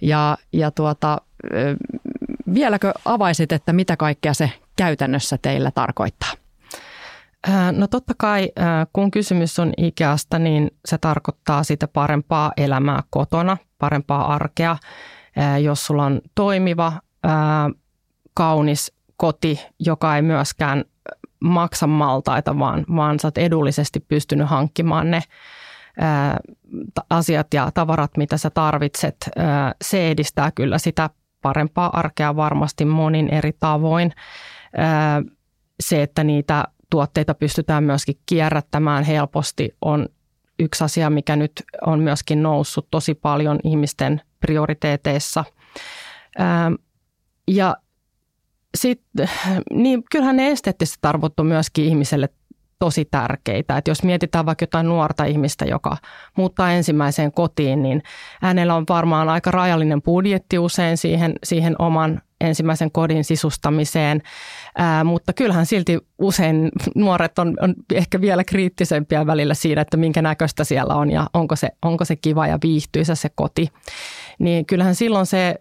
Ja, 0.00 0.38
ja 0.52 0.70
tuota, 0.70 1.12
äh, 1.12 1.76
vieläkö 2.54 2.92
avaisit, 3.04 3.52
että 3.52 3.72
mitä 3.72 3.96
kaikkea 3.96 4.34
se 4.34 4.50
käytännössä 4.76 5.38
teillä 5.42 5.70
tarkoittaa? 5.70 6.43
No 7.72 7.86
totta 7.86 8.14
kai, 8.18 8.50
kun 8.92 9.10
kysymys 9.10 9.58
on 9.58 9.72
Ikeasta, 9.76 10.38
niin 10.38 10.70
se 10.84 10.98
tarkoittaa 10.98 11.62
sitä 11.62 11.88
parempaa 11.88 12.52
elämää 12.56 13.02
kotona, 13.10 13.56
parempaa 13.78 14.34
arkea. 14.34 14.76
Jos 15.62 15.86
sulla 15.86 16.04
on 16.04 16.20
toimiva, 16.34 16.92
kaunis 18.34 18.92
koti, 19.16 19.60
joka 19.80 20.16
ei 20.16 20.22
myöskään 20.22 20.84
maksa 21.40 21.86
maltaita, 21.86 22.58
vaan, 22.58 22.84
vaan 22.96 23.20
sä 23.20 23.28
oot 23.28 23.38
edullisesti 23.38 24.00
pystynyt 24.00 24.48
hankkimaan 24.48 25.10
ne 25.10 25.22
asiat 27.10 27.54
ja 27.54 27.70
tavarat, 27.74 28.16
mitä 28.16 28.36
sä 28.36 28.50
tarvitset. 28.50 29.30
Se 29.82 30.10
edistää 30.10 30.50
kyllä 30.50 30.78
sitä 30.78 31.10
parempaa 31.42 31.98
arkea 31.98 32.36
varmasti 32.36 32.84
monin 32.84 33.28
eri 33.28 33.52
tavoin. 33.52 34.12
Se, 35.80 36.02
että 36.02 36.24
niitä 36.24 36.64
tuotteita 36.90 37.34
pystytään 37.34 37.84
myöskin 37.84 38.18
kierrättämään 38.26 39.04
helposti, 39.04 39.76
on 39.82 40.08
yksi 40.58 40.84
asia, 40.84 41.10
mikä 41.10 41.36
nyt 41.36 41.52
on 41.86 42.00
myöskin 42.00 42.42
noussut 42.42 42.86
tosi 42.90 43.14
paljon 43.14 43.58
ihmisten 43.64 44.20
prioriteeteissa. 44.40 45.44
Ja 47.48 47.76
sitten, 48.74 49.30
niin 49.82 50.04
kyllähän 50.10 50.36
ne 50.36 50.48
esteettiset 50.48 51.04
arvot 51.04 51.40
on 51.40 51.46
myöskin 51.46 51.84
ihmiselle 51.84 52.28
tosi 52.78 53.04
tärkeitä. 53.04 53.76
Että 53.76 53.90
jos 53.90 54.02
mietitään 54.02 54.46
vaikka 54.46 54.62
jotain 54.62 54.88
nuorta 54.88 55.24
ihmistä, 55.24 55.64
joka 55.64 55.96
muuttaa 56.36 56.72
ensimmäiseen 56.72 57.32
kotiin, 57.32 57.82
niin 57.82 58.02
hänellä 58.40 58.74
on 58.74 58.84
varmaan 58.88 59.28
aika 59.28 59.50
rajallinen 59.50 60.02
budjetti 60.02 60.58
usein 60.58 60.96
siihen, 60.96 61.34
siihen 61.44 61.76
oman 61.78 62.22
ensimmäisen 62.44 62.90
kodin 62.90 63.24
sisustamiseen, 63.24 64.22
ää, 64.78 65.04
mutta 65.04 65.32
kyllähän 65.32 65.66
silti 65.66 65.98
usein 66.18 66.68
nuoret 66.94 67.38
on, 67.38 67.56
on 67.60 67.74
ehkä 67.92 68.20
vielä 68.20 68.44
kriittisempiä 68.44 69.26
välillä 69.26 69.54
siinä, 69.54 69.80
että 69.80 69.96
minkä 69.96 70.22
näköistä 70.22 70.64
siellä 70.64 70.94
on 70.94 71.10
ja 71.10 71.26
onko 71.34 71.56
se, 71.56 71.68
onko 71.82 72.04
se 72.04 72.16
kiva 72.16 72.46
ja 72.46 72.58
viihtyisä 72.62 73.14
se 73.14 73.30
koti. 73.34 73.68
Niin 74.38 74.66
kyllähän 74.66 74.94
silloin 74.94 75.26
se, 75.26 75.56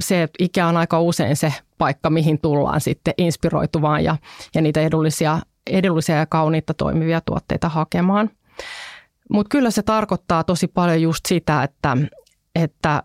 se 0.00 0.28
ikä 0.38 0.66
on 0.66 0.76
aika 0.76 1.00
usein 1.00 1.36
se 1.36 1.54
paikka, 1.78 2.10
mihin 2.10 2.40
tullaan 2.40 2.80
sitten 2.80 3.14
inspiroituvaan 3.18 4.04
ja, 4.04 4.16
ja 4.54 4.62
niitä 4.62 4.80
edullisia, 4.80 5.38
edullisia 5.66 6.16
ja 6.16 6.26
kauniita 6.26 6.74
toimivia 6.74 7.20
tuotteita 7.20 7.68
hakemaan. 7.68 8.30
Mutta 9.30 9.48
kyllä 9.50 9.70
se 9.70 9.82
tarkoittaa 9.82 10.44
tosi 10.44 10.66
paljon 10.66 11.02
just 11.02 11.26
sitä, 11.26 11.62
että, 11.62 11.96
että 12.54 13.02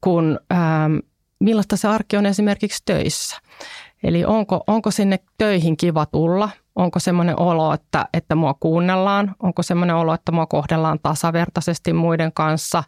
kun 0.00 0.40
ähm, 0.52 0.96
millaista 1.40 1.76
se 1.76 1.88
arki 1.88 2.16
on 2.16 2.26
esimerkiksi 2.26 2.82
töissä. 2.84 3.36
Eli 4.02 4.24
onko, 4.24 4.64
onko 4.66 4.90
sinne 4.90 5.18
töihin 5.38 5.76
kiva 5.76 6.06
tulla? 6.06 6.48
Onko 6.76 6.98
semmoinen 6.98 7.40
olo, 7.40 7.72
että, 7.72 8.06
että 8.14 8.34
mua 8.34 8.54
kuunnellaan? 8.54 9.34
Onko 9.42 9.62
semmoinen 9.62 9.96
olo, 9.96 10.14
että 10.14 10.32
mua 10.32 10.46
kohdellaan 10.46 10.98
tasavertaisesti 11.02 11.92
muiden 11.92 12.32
kanssa? 12.32 12.84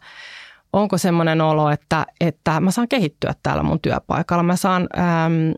Onko 0.73 0.97
semmoinen 0.97 1.41
olo, 1.41 1.69
että, 1.69 2.05
että 2.21 2.59
mä 2.59 2.71
saan 2.71 2.87
kehittyä 2.87 3.33
täällä 3.43 3.63
mun 3.63 3.79
työpaikalla? 3.79 4.43
Mä 4.43 4.55
saan 4.55 4.87
äm, 4.97 5.53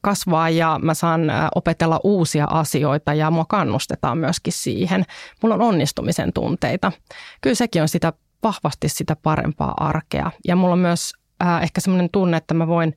kasvaa 0.00 0.50
ja 0.50 0.80
mä 0.82 0.94
saan 0.94 1.20
opetella 1.54 2.00
uusia 2.04 2.44
asioita 2.50 3.14
ja 3.14 3.30
mua 3.30 3.44
kannustetaan 3.44 4.18
myöskin 4.18 4.52
siihen. 4.52 5.04
Mulla 5.42 5.54
on 5.54 5.62
onnistumisen 5.62 6.32
tunteita. 6.32 6.92
Kyllä 7.40 7.54
sekin 7.54 7.82
on 7.82 7.88
sitä 7.88 8.12
vahvasti 8.42 8.88
sitä 8.88 9.16
parempaa 9.16 9.74
arkea. 9.76 10.30
Ja 10.48 10.56
mulla 10.56 10.72
on 10.72 10.78
myös 10.78 11.12
äh, 11.42 11.62
ehkä 11.62 11.80
semmoinen 11.80 12.10
tunne, 12.12 12.36
että 12.36 12.54
mä 12.54 12.66
voin 12.66 12.96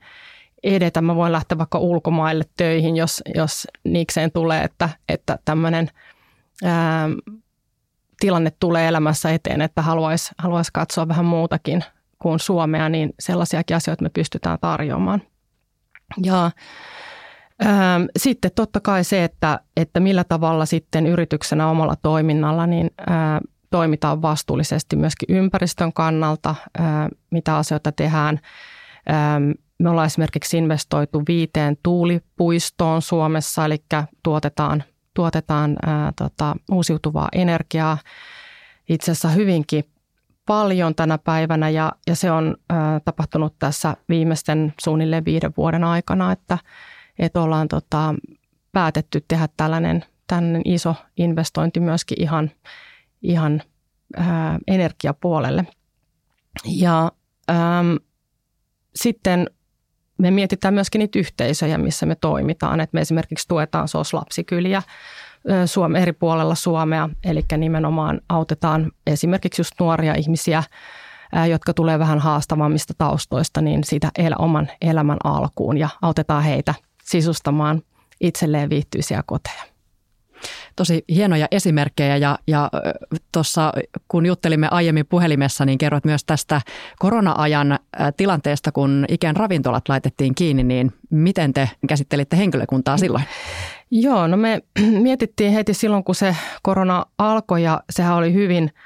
edetä, 0.64 1.02
mä 1.02 1.16
voin 1.16 1.32
lähteä 1.32 1.58
vaikka 1.58 1.80
ulkomaille 1.80 2.44
töihin, 2.58 2.98
jos, 2.98 3.24
jos 3.36 3.68
niikseen 3.84 4.32
tulee, 4.32 4.64
että, 4.64 4.90
että 5.10 5.40
tämmöinen 5.46 5.90
ähm, 6.66 7.12
tilanne 8.20 8.52
tulee 8.60 8.88
elämässä 8.88 9.32
eteen, 9.32 9.62
että 9.62 9.82
haluaisi 9.82 10.32
haluais 10.38 10.72
katsoa 10.72 11.08
vähän 11.08 11.26
muutakin 11.26 11.84
kuin 12.20 12.40
Suomea, 12.40 12.90
niin 12.90 13.14
sellaisiakin 13.20 13.76
asioita 13.76 14.04
me 14.04 14.10
pystytään 14.10 14.58
tarjoamaan. 14.62 15.22
Ja 16.24 16.52
ää, 17.60 17.96
ähm, 17.96 18.04
sitten 18.18 18.52
totta 18.56 18.80
kai 18.80 19.04
se, 19.04 19.24
että, 19.24 19.60
että 19.78 20.00
millä 20.00 20.24
tavalla 20.24 20.66
sitten 20.66 21.08
yrityksenä 21.08 21.70
omalla 21.70 21.96
toiminnalla, 22.02 22.68
niin 22.68 22.92
ää, 23.08 23.42
toimitaan 23.70 24.22
vastuullisesti 24.22 24.96
myöskin 24.96 25.36
ympäristön 25.36 25.94
kannalta, 25.94 26.56
mitä 27.32 27.58
asioita 27.58 27.92
tehdään. 27.92 28.40
Me 29.80 29.90
ollaan 29.90 30.06
esimerkiksi 30.08 30.58
investoitu 30.58 31.24
viiteen 31.28 31.78
tuulipuistoon 31.84 33.02
Suomessa, 33.02 33.66
eli 33.66 33.84
tuotetaan, 34.24 34.84
tuotetaan 35.14 35.76
ää, 35.86 36.12
tota, 36.16 36.56
uusiutuvaa 36.72 37.28
energiaa. 37.32 37.98
Itse 38.90 39.12
asiassa 39.12 39.30
hyvinkin 39.30 39.84
paljon 40.46 40.96
tänä 40.96 41.18
päivänä 41.18 41.70
ja, 41.70 41.92
ja 42.08 42.16
se 42.16 42.32
on 42.32 42.56
ää, 42.70 43.00
tapahtunut 43.00 43.56
tässä 43.60 43.98
viimeisten 44.10 44.74
suunnilleen 44.84 45.26
viiden 45.26 45.54
vuoden 45.58 45.84
aikana, 45.84 46.32
että, 46.32 46.58
että 47.20 47.42
ollaan 47.42 47.68
tota, 47.68 48.16
päätetty 48.72 49.26
tehdä 49.28 49.48
tällainen, 49.58 50.06
tällainen 50.28 50.62
iso 50.66 50.96
investointi 51.18 51.80
myöskin 51.80 52.22
ihan, 52.22 52.52
ihan 53.28 53.62
ää, 54.16 54.60
energiapuolelle. 54.68 55.68
Ja 56.66 57.12
äm, 57.50 57.98
sitten 58.96 59.50
me 60.18 60.32
mietitään 60.32 60.74
myöskin 60.74 61.00
niitä 61.00 61.20
yhteisöjä, 61.20 61.78
missä 61.78 62.06
me 62.06 62.16
toimitaan. 62.16 62.80
Et 62.80 62.94
me 62.94 63.02
esimerkiksi 63.02 63.48
tuetaan 63.48 63.88
SOS-lapsikyliä 63.88 64.82
Suome, 65.66 66.02
eri 66.02 66.14
puolella 66.14 66.56
Suomea, 66.56 67.10
eli 67.24 67.42
nimenomaan 67.58 68.22
autetaan 68.30 68.92
esimerkiksi 69.08 69.60
just 69.60 69.72
nuoria 69.80 70.14
ihmisiä, 70.16 70.64
jotka 71.50 71.74
tulee 71.74 72.00
vähän 72.00 72.20
haastavammista 72.20 72.94
taustoista, 72.98 73.62
niin 73.62 73.84
siitä 73.84 74.12
el- 74.18 74.36
oman 74.40 74.68
elämän 74.82 75.18
alkuun 75.24 75.78
ja 75.78 75.90
autetaan 76.02 76.44
heitä 76.44 76.74
sisustamaan 77.04 77.82
itselleen 78.22 78.70
viihtyisiä 78.70 79.24
koteja 79.26 79.77
tosi 80.76 81.04
hienoja 81.10 81.48
esimerkkejä 81.52 82.18
ja, 82.18 82.40
ja 82.48 82.70
tuossa 83.32 83.74
kun 84.08 84.26
juttelimme 84.26 84.68
aiemmin 84.72 85.06
puhelimessa, 85.06 85.66
niin 85.66 85.78
kerrot 85.78 86.06
myös 86.06 86.26
tästä 86.26 86.62
korona-ajan 87.00 87.80
tilanteesta, 88.18 88.72
kun 88.72 89.06
ikään 89.10 89.36
ravintolat 89.36 89.90
laitettiin 89.90 90.36
kiinni, 90.36 90.64
niin 90.64 90.94
miten 91.10 91.54
te 91.54 91.70
käsittelitte 91.88 92.38
henkilökuntaa 92.38 92.98
silloin? 92.98 93.24
Joo, 93.92 94.28
no 94.28 94.38
me 94.38 94.62
mietittiin 95.08 95.54
heti 95.54 95.74
silloin, 95.74 96.04
kun 96.04 96.16
se 96.16 96.36
korona 96.64 97.06
alkoi 97.18 97.64
ja 97.64 97.84
sehän 97.90 98.16
oli 98.16 98.34
hyvin– 98.34 98.72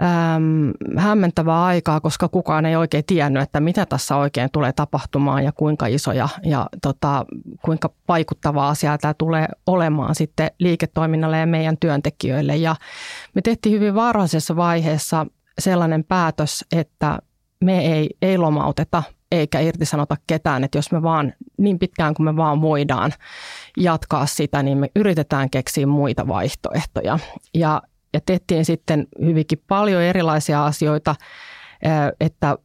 äm, 0.00 0.72
hämmentävää 0.96 1.64
aikaa, 1.64 2.00
koska 2.00 2.28
kukaan 2.28 2.66
ei 2.66 2.76
oikein 2.76 3.04
tiennyt, 3.06 3.42
että 3.42 3.60
mitä 3.60 3.86
tässä 3.86 4.16
oikein 4.16 4.48
tulee 4.52 4.72
tapahtumaan 4.72 5.44
ja 5.44 5.52
kuinka 5.52 5.86
iso 5.86 6.12
ja, 6.12 6.28
ja 6.44 6.66
tota, 6.82 7.24
kuinka 7.64 7.90
vaikuttava 8.08 8.68
asia 8.68 8.98
tämä 8.98 9.14
tulee 9.14 9.48
olemaan 9.66 10.14
sitten 10.14 10.50
liiketoiminnalle 10.58 11.38
ja 11.38 11.46
meidän 11.46 11.76
työntekijöille. 11.80 12.56
Ja 12.56 12.76
me 13.34 13.42
tehtiin 13.42 13.74
hyvin 13.74 13.94
varhaisessa 13.94 14.56
vaiheessa 14.56 15.26
sellainen 15.58 16.04
päätös, 16.04 16.64
että 16.72 17.18
me 17.64 17.78
ei, 17.78 18.10
ei 18.22 18.38
lomauteta 18.38 19.02
eikä 19.32 19.60
irtisanota 19.60 20.16
ketään, 20.26 20.64
että 20.64 20.78
jos 20.78 20.92
me 20.92 21.02
vaan 21.02 21.32
niin 21.58 21.78
pitkään 21.78 22.14
kuin 22.14 22.24
me 22.24 22.36
vaan 22.36 22.60
voidaan 22.60 23.12
jatkaa 23.76 24.26
sitä, 24.26 24.62
niin 24.62 24.78
me 24.78 24.90
yritetään 24.96 25.50
keksiä 25.50 25.86
muita 25.86 26.28
vaihtoehtoja. 26.28 27.18
Ja 27.54 27.82
ja 28.16 28.20
tehtiin 28.26 28.64
sitten 28.64 29.06
hyvinkin 29.24 29.62
paljon 29.68 30.02
erilaisia 30.02 30.66
asioita, 30.66 31.14
että 32.20 32.58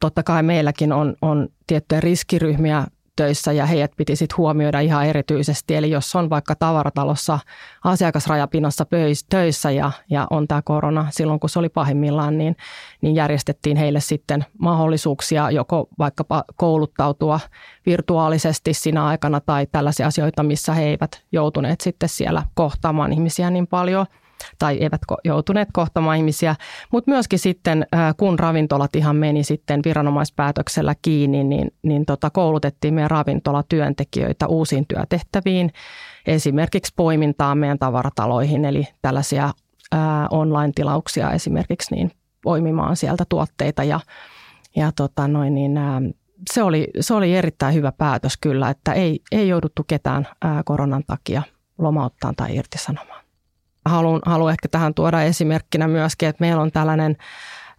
totta 0.00 0.22
kai 0.22 0.42
meilläkin 0.42 0.92
on, 0.92 1.14
on 1.22 1.48
tiettyjä 1.66 2.00
riskiryhmiä 2.00 2.84
töissä 3.16 3.52
ja 3.52 3.66
heidät 3.66 3.92
piti 3.96 4.16
sitten 4.16 4.36
huomioida 4.36 4.80
ihan 4.80 5.06
erityisesti. 5.06 5.76
Eli 5.76 5.90
jos 5.90 6.16
on 6.16 6.30
vaikka 6.30 6.54
tavaratalossa 6.54 7.38
asiakasrajapinassa 7.84 8.86
töissä 9.28 9.70
ja, 9.70 9.90
ja 10.10 10.26
on 10.30 10.48
tämä 10.48 10.62
korona 10.62 11.06
silloin, 11.10 11.40
kun 11.40 11.50
se 11.50 11.58
oli 11.58 11.68
pahimmillaan, 11.68 12.38
niin, 12.38 12.56
niin 13.00 13.14
järjestettiin 13.14 13.76
heille 13.76 14.00
sitten 14.00 14.44
mahdollisuuksia 14.58 15.50
joko 15.50 15.88
vaikkapa 15.98 16.44
kouluttautua 16.56 17.40
virtuaalisesti 17.86 18.74
siinä 18.74 19.04
aikana 19.04 19.40
tai 19.40 19.66
tällaisia 19.72 20.06
asioita, 20.06 20.42
missä 20.42 20.74
he 20.74 20.84
eivät 20.84 21.22
joutuneet 21.32 21.80
sitten 21.80 22.08
siellä 22.08 22.42
kohtaamaan 22.54 23.12
ihmisiä 23.12 23.50
niin 23.50 23.66
paljon– 23.66 24.06
tai 24.58 24.78
eivät 24.80 25.00
joutuneet 25.24 25.68
kohtamaan 25.72 26.16
ihmisiä. 26.16 26.56
Mutta 26.92 27.10
myöskin 27.10 27.38
sitten, 27.38 27.86
kun 28.16 28.38
ravintolat 28.38 28.96
ihan 28.96 29.16
meni 29.16 29.44
sitten 29.44 29.80
viranomaispäätöksellä 29.84 30.94
kiinni, 31.02 31.44
niin, 31.44 31.70
niin 31.82 32.06
tota, 32.06 32.30
koulutettiin 32.30 32.94
meidän 32.94 33.10
ravintolatyöntekijöitä 33.10 34.46
uusiin 34.46 34.86
työtehtäviin, 34.88 35.72
esimerkiksi 36.26 36.92
poimintaa 36.96 37.54
meidän 37.54 37.78
tavarataloihin, 37.78 38.64
eli 38.64 38.88
tällaisia 39.02 39.50
ää, 39.92 40.28
online-tilauksia 40.30 41.30
esimerkiksi 41.30 41.94
niin 41.94 42.10
poimimaan 42.42 42.96
sieltä 42.96 43.24
tuotteita 43.28 43.84
ja, 43.84 44.00
ja 44.76 44.92
tota 44.92 45.28
noin, 45.28 45.54
niin, 45.54 45.76
ää, 45.76 46.02
se 46.52 46.62
oli, 46.62 46.88
se 47.00 47.14
oli 47.14 47.36
erittäin 47.36 47.74
hyvä 47.74 47.92
päätös 47.92 48.36
kyllä, 48.40 48.70
että 48.70 48.92
ei, 48.92 49.20
ei 49.32 49.48
jouduttu 49.48 49.84
ketään 49.84 50.28
ää, 50.44 50.62
koronan 50.64 51.02
takia 51.06 51.42
lomauttaa 51.78 52.32
tai 52.36 52.56
irtisanomaan 52.56 53.13
haluan, 53.84 54.20
haluan 54.26 54.52
ehkä 54.52 54.68
tähän 54.68 54.94
tuoda 54.94 55.22
esimerkkinä 55.22 55.88
myöskin, 55.88 56.28
että 56.28 56.40
meillä 56.40 56.62
on 56.62 56.72
tällainen 56.72 57.16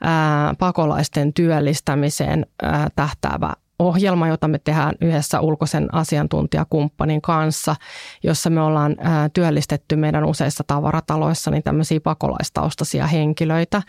ää, 0.02 0.54
pakolaisten 0.60 1.34
työllistämiseen 1.34 2.46
ää, 2.64 2.88
tähtäävä 2.96 3.54
ohjelma, 3.80 4.28
jota 4.28 4.48
me 4.48 4.60
tehdään 4.60 4.96
yhdessä 5.02 5.42
ulkoisen 5.42 5.94
asiantuntijakumppanin 5.94 7.22
kanssa, 7.22 7.76
jossa 8.24 8.50
me 8.50 8.62
ollaan 8.62 8.96
ää, 9.00 9.30
työllistetty 9.30 9.96
meidän 9.96 10.26
useissa 10.26 10.64
tavarataloissa 10.68 11.52
niin 11.52 11.64
tämmöisiä 11.64 12.00
pakolaistaustaisia 12.00 13.08
henkilöitä. 13.08 13.82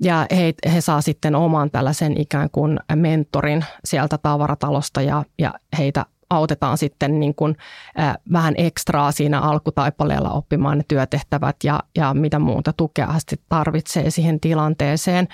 Ja 0.00 0.26
he, 0.30 0.54
he 0.74 0.80
saa 0.80 1.00
sitten 1.00 1.34
oman 1.34 1.70
tällaisen 1.70 2.20
ikään 2.20 2.48
kuin 2.52 2.80
mentorin 2.94 3.64
sieltä 3.84 4.18
tavaratalosta 4.18 5.02
ja, 5.02 5.24
ja 5.38 5.54
heitä 5.78 6.06
autetaan 6.32 6.78
sitten 6.78 7.20
niin 7.20 7.34
kuin, 7.34 7.56
äh, 8.00 8.14
vähän 8.32 8.54
ekstraa 8.56 9.12
siinä 9.12 9.40
alkutaipaleella 9.40 10.30
oppimaan 10.30 10.78
ne 10.78 10.84
työtehtävät 10.88 11.56
ja, 11.64 11.80
ja 11.96 12.14
mitä 12.14 12.38
muuta 12.38 12.72
tukea 12.72 13.14
sitten 13.18 13.38
tarvitsee 13.48 14.10
siihen 14.10 14.40
tilanteeseen. 14.40 15.28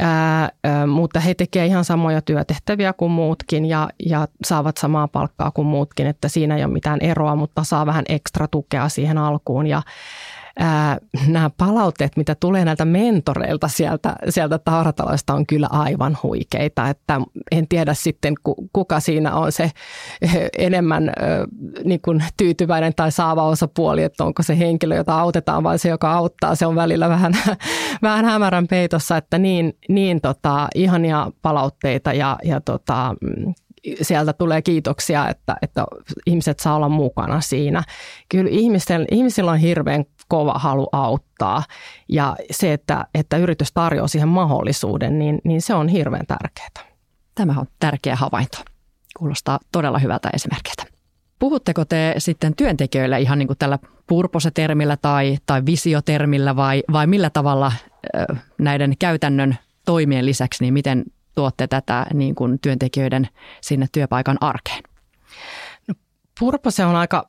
Ää, 0.00 0.50
ää, 0.64 0.86
mutta 0.86 1.20
he 1.20 1.34
tekevät 1.34 1.66
ihan 1.66 1.84
samoja 1.84 2.22
työtehtäviä 2.22 2.92
kuin 2.92 3.12
muutkin 3.12 3.66
ja, 3.66 3.88
ja 4.06 4.28
saavat 4.44 4.76
samaa 4.76 5.08
palkkaa 5.08 5.50
kuin 5.50 5.66
muutkin, 5.66 6.06
että 6.06 6.28
siinä 6.28 6.56
ei 6.56 6.64
ole 6.64 6.72
mitään 6.72 7.00
eroa, 7.00 7.36
mutta 7.36 7.64
saa 7.64 7.86
vähän 7.86 8.04
ekstra 8.08 8.48
tukea 8.48 8.88
siihen 8.88 9.18
alkuun 9.18 9.66
ja 9.66 9.82
ää, 10.58 10.98
nämä 11.26 11.50
palautteet, 11.56 12.16
mitä 12.16 12.34
tulee 12.34 12.64
näiltä 12.64 12.84
mentoreilta 12.84 13.68
sieltä, 13.68 14.16
sieltä 14.28 14.58
taurataloista 14.58 15.34
on 15.34 15.46
kyllä 15.46 15.66
aivan 15.70 16.18
huikeita, 16.22 16.88
että 16.88 17.20
en 17.52 17.68
tiedä 17.68 17.94
sitten 17.94 18.34
kuka 18.72 19.00
siinä 19.00 19.34
on 19.34 19.52
se 19.52 19.70
enemmän 20.58 21.12
niin 21.84 22.00
kuin 22.00 22.24
tyytyväinen 22.36 22.92
tai 22.96 23.12
saava 23.12 23.48
osapuoli, 23.48 24.02
että 24.02 24.24
onko 24.24 24.42
se 24.42 24.58
henkilö, 24.58 24.96
jota 24.96 25.20
autetaan 25.20 25.62
vai 25.62 25.78
se, 25.78 25.88
joka 25.88 26.12
auttaa, 26.12 26.54
se 26.54 26.66
on 26.66 26.76
välillä 26.76 27.08
vähän, 27.08 27.32
vähän 28.02 28.24
hämärän 28.24 28.68
peitossa, 28.68 29.16
että 29.16 29.38
niin, 29.38 29.76
niin 29.88 30.20
tota, 30.20 30.68
ihania 30.74 31.30
palautteita 31.42 32.12
ja, 32.12 32.38
ja 32.44 32.60
tota, 32.60 33.14
sieltä 34.02 34.32
tulee 34.32 34.62
kiitoksia, 34.62 35.28
että, 35.28 35.56
että 35.62 35.84
ihmiset 36.26 36.60
saa 36.60 36.76
olla 36.76 36.88
mukana 36.88 37.40
siinä. 37.40 37.82
Kyllä 38.28 38.50
ihmisten, 38.50 39.06
ihmisillä 39.10 39.50
on 39.50 39.58
hirveän 39.58 40.04
kova 40.34 40.58
halu 40.58 40.88
auttaa 40.92 41.62
ja 42.08 42.36
se, 42.50 42.72
että, 42.72 43.06
että 43.14 43.36
yritys 43.36 43.72
tarjoaa 43.72 44.08
siihen 44.08 44.28
mahdollisuuden, 44.28 45.18
niin, 45.18 45.38
niin 45.44 45.62
se 45.62 45.74
on 45.74 45.88
hirveän 45.88 46.26
tärkeää. 46.26 46.92
Tämä 47.34 47.54
on 47.58 47.66
tärkeä 47.80 48.16
havainto. 48.16 48.58
Kuulostaa 49.18 49.58
todella 49.72 49.98
hyvältä 49.98 50.30
esimerkiltä. 50.32 50.84
Puhutteko 51.38 51.84
te 51.84 52.14
sitten 52.18 52.56
työntekijöille 52.56 53.20
ihan 53.20 53.38
niin 53.38 53.46
kuin 53.46 53.58
tällä 53.58 53.78
purposetermillä 54.06 54.96
tai, 54.96 55.38
tai 55.46 55.62
visiotermillä 55.66 56.56
vai, 56.56 56.82
vai 56.92 57.06
millä 57.06 57.30
tavalla 57.30 57.72
näiden 58.58 58.94
käytännön 58.98 59.58
toimien 59.84 60.26
lisäksi, 60.26 60.64
niin 60.64 60.74
miten 60.74 61.04
tuotte 61.34 61.66
tätä 61.66 62.06
niin 62.14 62.34
kuin 62.34 62.58
työntekijöiden 62.58 63.28
sinne 63.60 63.86
työpaikan 63.92 64.36
arkeen? 64.40 64.82
No, 65.88 65.94
purpose 66.40 66.84
on 66.84 66.96
aika 66.96 67.28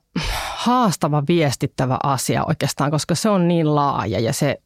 haastava 0.66 1.24
viestittävä 1.28 1.98
asia 2.04 2.46
oikeastaan, 2.46 2.92
koska 2.92 3.16
se 3.16 3.30
on 3.30 3.48
niin 3.48 3.76
laaja 3.76 4.20
ja 4.20 4.34
se 4.34 4.62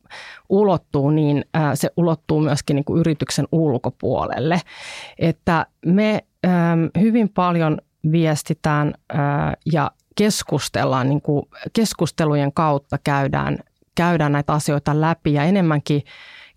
ulottuu, 0.50 1.10
niin, 1.10 1.46
se 1.74 1.90
ulottuu 1.98 2.42
myöskin 2.42 2.76
niin 2.76 2.86
kuin 2.86 3.00
yrityksen 3.00 3.48
ulkopuolelle. 3.52 4.62
Että 5.18 5.66
me 5.86 6.26
hyvin 7.00 7.30
paljon 7.30 7.78
viestitään 8.12 8.94
ja 9.74 9.92
keskustellaan, 10.16 11.10
niin 11.10 11.22
kuin 11.22 11.46
keskustelujen 11.74 12.54
kautta 12.54 12.98
käydään, 13.04 13.58
käydään 13.96 14.32
näitä 14.32 14.54
asioita 14.54 15.02
läpi 15.02 15.34
ja 15.34 15.44
enemmänkin 15.44 16.04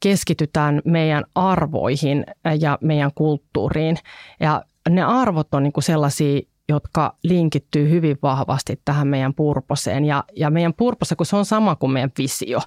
keskitytään 0.01 0.81
meidän 0.85 1.25
arvoihin 1.35 2.27
ja 2.61 2.79
meidän 2.81 3.11
kulttuuriin. 3.15 3.97
Ja 4.41 4.63
ne 4.89 5.03
arvot 5.03 5.55
on 5.55 5.63
niin 5.63 5.73
kuin 5.73 5.85
sellaisia, 5.85 6.41
jotka 6.75 7.17
linkittyy 7.23 7.91
hyvin 7.91 8.19
vahvasti 8.23 8.81
tähän 8.85 9.09
meidän 9.09 9.35
purposeen. 9.35 10.05
Ja, 10.05 10.25
ja 10.37 10.51
meidän 10.51 10.75
purpose, 10.75 11.17
kun 11.17 11.27
se 11.27 11.37
on 11.37 11.45
sama 11.45 11.77
kuin 11.77 11.93
meidän 11.93 12.13
visio, 12.19 12.61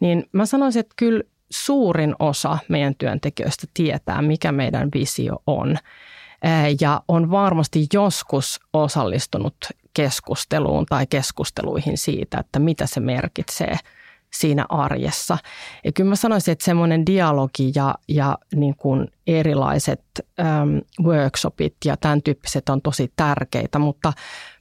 niin 0.00 0.24
mä 0.32 0.46
sanoisin, 0.46 0.80
että 0.80 0.94
kyllä 0.96 1.22
suurin 1.50 2.14
osa 2.18 2.58
meidän 2.68 2.94
työntekijöistä 2.94 3.66
tietää, 3.74 4.22
mikä 4.22 4.52
meidän 4.52 4.88
visio 4.94 5.42
on. 5.46 5.76
ja 6.80 7.02
on 7.08 7.30
varmasti 7.30 7.86
joskus 7.92 8.60
osallistunut 8.72 9.56
keskusteluun 9.94 10.86
tai 10.86 11.06
keskusteluihin 11.06 11.98
siitä, 11.98 12.38
että 12.38 12.58
mitä 12.58 12.86
se 12.86 13.00
merkitsee 13.00 13.76
siinä 14.36 14.66
arjessa. 14.68 15.38
Ja 15.84 15.92
kyllä 15.92 16.08
mä 16.08 16.16
sanoisin, 16.16 16.52
että 16.52 16.64
semmoinen 16.64 17.06
dialogi 17.06 17.72
ja, 17.74 17.94
ja 18.08 18.38
niin 18.54 18.76
kuin 18.76 19.08
erilaiset 19.26 20.02
äm, 20.40 20.80
workshopit 21.02 21.76
ja 21.84 21.96
tämän 21.96 22.22
tyyppiset 22.22 22.68
on 22.68 22.82
tosi 22.82 23.12
tärkeitä, 23.16 23.78
mutta 23.78 24.12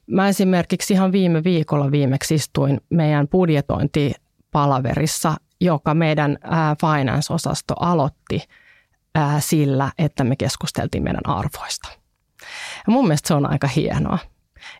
mä 0.08 0.30
esimerkiksi 0.30 0.94
ihan 0.94 1.12
viime 1.12 1.44
viikolla 1.44 1.92
viimeksi 1.92 2.36
istuin 2.36 2.82
meidän 2.90 3.28
budjetointipalaverissa, 3.28 5.36
joka 5.62 5.94
meidän 5.94 6.38
ää, 6.44 6.76
finance-osasto 6.82 7.74
aloitti 7.80 8.44
ää, 9.16 9.40
sillä, 9.40 9.92
että 9.98 10.24
me 10.24 10.36
keskusteltiin 10.36 11.04
meidän 11.04 11.26
arvoista. 11.26 11.90
Ja 12.88 12.94
mun 12.94 13.08
mielestä 13.08 13.28
se 13.28 13.34
on 13.34 13.52
aika 13.52 13.68
hienoa. 13.68 14.20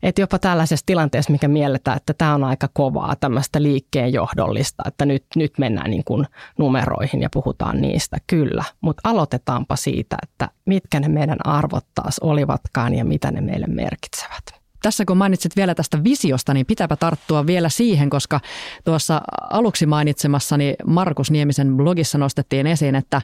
Että 0.04 0.22
jopa 0.22 0.40
tällaisessa 0.40 0.86
tilanteessa, 0.86 1.32
mikä 1.32 1.48
mielletään, 1.48 1.98
että 1.98 2.14
tämä 2.14 2.34
on 2.34 2.44
aika 2.44 2.70
kovaa, 2.74 3.16
tämmöistä 3.16 3.64
liikkeen 3.64 4.14
johdollista, 4.14 4.84
että 4.88 5.06
nyt, 5.06 5.26
nyt 5.36 5.52
mennään 5.58 5.92
niin 5.92 6.04
kuin 6.04 6.28
numeroihin 6.58 7.22
ja 7.22 7.30
puhutaan 7.34 7.82
niistä, 7.82 8.18
kyllä. 8.28 8.64
Mutta 8.82 9.10
aloitetaanpa 9.10 9.76
siitä, 9.76 10.18
että 10.24 10.50
mitkä 10.66 11.00
ne 11.00 11.08
meidän 11.08 11.38
arvot 11.44 11.86
taas 11.96 12.20
olivatkaan 12.20 12.94
ja 12.94 13.06
mitä 13.06 13.32
ne 13.32 13.42
meille 13.42 13.68
merkitsevät 13.68 14.62
tässä 14.82 15.06
kun 15.06 15.18
mainitsit 15.18 15.56
vielä 15.56 15.76
tästä 15.76 16.04
visiosta, 16.04 16.54
niin 16.54 16.66
pitääpä 16.66 16.96
tarttua 16.96 17.48
vielä 17.48 17.70
siihen, 17.70 18.10
koska 18.10 18.40
tuossa 18.84 19.22
aluksi 19.50 19.86
mainitsemassani 19.86 20.76
Markus 20.86 21.32
Niemisen 21.32 21.78
blogissa 21.78 22.18
nostettiin 22.18 22.68
esiin, 22.68 22.96
että 22.96 23.22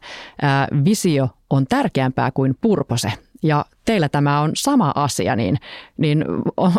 visio 0.85 1.29
on 1.49 1.65
tärkeämpää 1.67 2.31
kuin 2.31 2.55
purpose 2.61 3.13
ja 3.43 3.65
teillä 3.85 4.09
tämä 4.09 4.41
on 4.41 4.51
sama 4.55 4.91
asia, 4.95 5.35
niin, 5.35 5.57
niin 5.97 6.25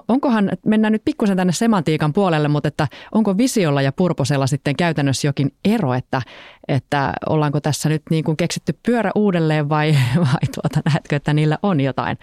onkohan, 0.09 0.51
mennään 0.67 0.93
nyt 0.93 1.05
pikkusen 1.05 1.37
tänne 1.37 1.53
semantiikan 1.53 2.13
puolelle, 2.13 2.49
mutta 2.49 2.69
että 2.69 2.89
onko 3.13 3.37
visiolla 3.37 3.83
ja 3.83 3.93
purposella 3.93 4.47
sitten 4.47 4.77
käytännössä 4.77 5.29
jokin 5.29 5.55
ero, 5.65 5.95
että, 5.95 6.23
että 6.69 7.13
ollaanko 7.29 7.61
tässä 7.61 7.89
nyt 7.89 8.03
niin 8.11 8.25
kuin 8.25 8.37
keksitty 8.37 8.79
pyörä 8.87 9.11
uudelleen 9.15 9.69
vai, 9.69 9.93
vai 10.17 10.49
tuota, 10.55 10.91
näetkö, 10.93 11.17
että 11.17 11.35
niillä 11.35 11.59
on 11.63 11.81
jotain, 11.81 12.19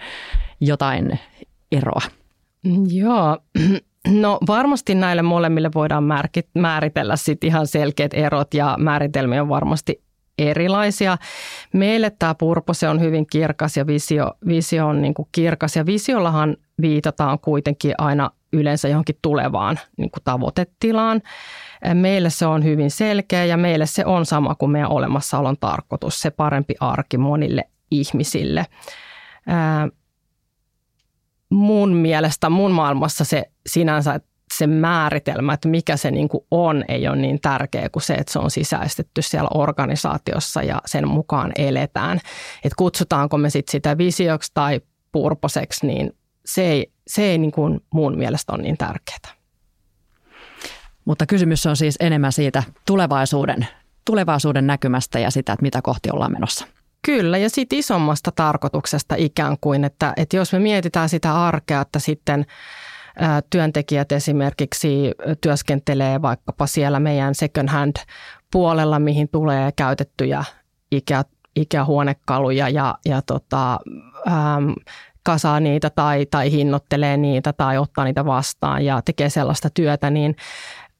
jotain 0.60 1.18
eroa? 1.72 2.02
Joo, 2.88 3.38
No 4.08 4.38
varmasti 4.46 4.94
näille 4.94 5.22
molemmille 5.22 5.70
voidaan 5.74 6.04
määritellä 6.54 7.16
sit 7.16 7.44
ihan 7.44 7.66
selkeät 7.66 8.14
erot 8.14 8.54
ja 8.54 8.76
määritelmiä 8.78 9.42
on 9.42 9.48
varmasti 9.48 10.02
erilaisia. 10.38 11.18
Meille 11.72 12.10
tämä 12.18 12.34
purpose 12.34 12.88
on 12.88 13.00
hyvin 13.00 13.26
kirkas 13.26 13.76
ja 13.76 13.86
visio, 13.86 14.32
visio 14.46 14.86
on 14.86 15.02
niin 15.02 15.14
kuin 15.14 15.28
kirkas 15.32 15.76
ja 15.76 15.86
visiollahan 15.86 16.56
viitataan 16.80 17.38
kuitenkin 17.38 17.94
aina 17.98 18.30
yleensä 18.52 18.88
johonkin 18.88 19.18
tulevaan 19.22 19.78
niin 19.96 20.10
kuin 20.10 20.24
tavoitetilaan. 20.24 21.22
Meille 21.94 22.30
se 22.30 22.46
on 22.46 22.64
hyvin 22.64 22.90
selkeä 22.90 23.44
ja 23.44 23.56
meille 23.56 23.86
se 23.86 24.06
on 24.06 24.26
sama 24.26 24.54
kuin 24.54 24.70
meidän 24.70 24.90
olemassaolon 24.90 25.56
tarkoitus, 25.60 26.20
se 26.20 26.30
parempi 26.30 26.74
arki 26.80 27.18
monille 27.18 27.64
ihmisille. 27.90 28.66
mun 31.50 31.94
mielestä 31.94 32.50
mun 32.50 32.70
maailmassa 32.70 33.24
se 33.24 33.44
sinänsä, 33.66 34.20
se 34.54 34.66
määritelmä, 34.66 35.52
että 35.52 35.68
mikä 35.68 35.96
se 35.96 36.10
niin 36.10 36.28
kuin 36.28 36.44
on, 36.50 36.84
ei 36.88 37.08
ole 37.08 37.16
niin 37.16 37.40
tärkeä 37.40 37.88
kuin 37.88 38.02
se, 38.02 38.14
että 38.14 38.32
se 38.32 38.38
on 38.38 38.50
sisäistetty 38.50 39.22
siellä 39.22 39.48
organisaatiossa 39.54 40.62
ja 40.62 40.80
sen 40.86 41.08
mukaan 41.08 41.52
eletään. 41.56 42.20
Että 42.64 42.76
kutsutaanko 42.76 43.38
me 43.38 43.50
sit 43.50 43.68
sitä 43.68 43.98
visioksi 43.98 44.50
tai 44.54 44.80
purposeksi, 45.12 45.86
niin 45.86 46.16
se 46.46 46.62
ei, 46.62 46.92
se 47.06 47.22
ei 47.22 47.38
niin 47.38 47.52
kuin 47.52 47.80
mun 47.92 48.18
mielestä 48.18 48.52
ole 48.52 48.62
niin 48.62 48.76
tärkeää. 48.76 49.36
Mutta 51.04 51.26
kysymys 51.26 51.66
on 51.66 51.76
siis 51.76 51.96
enemmän 52.00 52.32
siitä 52.32 52.62
tulevaisuuden, 52.86 53.66
tulevaisuuden 54.04 54.66
näkymästä 54.66 55.18
ja 55.18 55.30
sitä, 55.30 55.52
että 55.52 55.62
mitä 55.62 55.82
kohti 55.82 56.10
ollaan 56.12 56.32
menossa. 56.32 56.66
Kyllä, 57.06 57.38
ja 57.38 57.50
siitä 57.50 57.76
isommasta 57.76 58.32
tarkoituksesta 58.32 59.14
ikään 59.18 59.56
kuin, 59.60 59.84
että, 59.84 60.12
että 60.16 60.36
jos 60.36 60.52
me 60.52 60.58
mietitään 60.58 61.08
sitä 61.08 61.44
arkea, 61.44 61.80
että 61.80 61.98
sitten– 61.98 62.46
työntekijät 63.50 64.12
esimerkiksi 64.12 65.10
työskentelee 65.40 66.22
vaikkapa 66.22 66.66
siellä 66.66 67.00
meidän 67.00 67.34
second 67.34 67.68
hand 67.68 67.96
puolella, 68.52 68.98
mihin 68.98 69.28
tulee 69.28 69.72
käytettyjä 69.72 70.44
ikä, 70.92 71.24
ikähuonekaluja 71.56 72.68
ja, 72.68 72.94
ja 73.04 73.22
tota, 73.22 73.80
ähm, 74.28 74.70
kasaa 75.22 75.60
niitä 75.60 75.90
tai, 75.90 76.26
tai 76.26 76.50
hinnoittelee 76.50 77.16
niitä 77.16 77.52
tai 77.52 77.78
ottaa 77.78 78.04
niitä 78.04 78.24
vastaan 78.24 78.84
ja 78.84 79.02
tekee 79.02 79.30
sellaista 79.30 79.70
työtä, 79.70 80.10
niin 80.10 80.36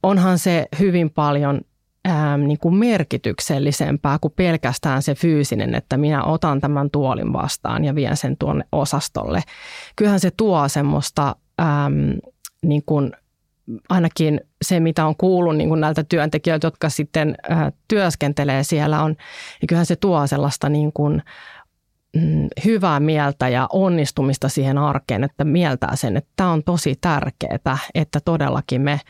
onhan 0.03 0.39
se 0.39 0.67
hyvin 0.79 1.11
paljon 1.11 1.61
ähm, 2.09 2.41
niin 2.41 2.59
kuin 2.59 2.75
merkityksellisempää 2.75 4.19
kuin 4.19 4.33
pelkästään 4.37 5.03
se 5.03 5.15
fyysinen, 5.15 5.75
että 5.75 5.97
minä 5.97 6.25
otan 6.25 6.61
tämän 6.61 6.91
tuolin 6.91 7.33
vastaan 7.33 7.85
ja 7.85 7.95
vien 7.95 8.17
sen 8.17 8.37
tuonne 8.37 8.65
osastolle. 8.73 9.43
Kyllähän 9.97 10.21
se 10.21 10.31
tuo 10.37 10.69
semmoista 10.69 11.37
äm, 11.61 12.19
niin 12.63 12.83
kuin 12.87 13.13
ainakin 13.89 14.41
se, 14.63 14.81
mitä 14.81 15.07
on 15.07 15.17
kuullut 15.17 15.57
niin 15.57 15.69
kuin 15.69 15.81
näiltä 15.81 16.05
työntekijöiltä, 16.05 16.67
jotka 16.67 16.89
sitten 16.89 17.35
äh, 17.51 17.73
työskentelee 17.89 18.65
siellä, 18.65 19.03
on, 19.03 19.11
niin 19.61 19.67
kyllähän 19.69 19.87
se 19.87 19.97
tuo 19.97 20.27
sellaista 20.27 20.69
niin 20.69 20.93
kuin, 20.93 21.23
mm, 22.17 22.49
hyvää 22.65 23.01
mieltä 23.01 23.49
ja 23.49 23.67
onnistumista 23.73 24.49
siihen 24.49 24.79
arkeen, 24.79 25.25
että 25.25 25.45
mieltää 25.45 25.97
sen, 25.97 26.17
että 26.17 26.31
tämä 26.37 26.51
on 26.51 26.63
tosi 26.65 26.95
tärkeää, 27.01 27.79
että 27.95 28.21
todellakin 28.25 28.81
me, 28.81 29.01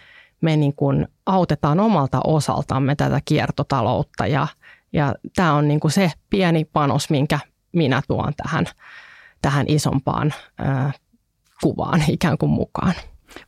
me 0.41 0.57
niin 0.57 0.75
kuin 0.77 1.09
autetaan 1.27 1.81
omalta 1.81 2.21
osaltamme 2.25 2.95
tätä 2.97 3.21
kiertotaloutta 3.25 4.27
ja, 4.27 4.47
ja 4.93 5.15
tämä 5.37 5.53
on 5.53 5.69
niin 5.69 5.81
kuin 5.81 5.93
se 5.93 6.13
pieni 6.31 6.65
panos, 6.65 7.11
minkä 7.11 7.39
minä 7.73 8.03
tuon 8.09 8.33
tähän, 8.37 8.67
tähän 9.43 9.67
isompaan 9.69 10.35
äh, 10.67 10.95
kuvaan 11.63 12.03
ikään 12.09 12.39
kuin 12.39 12.51
mukaan. 12.51 12.95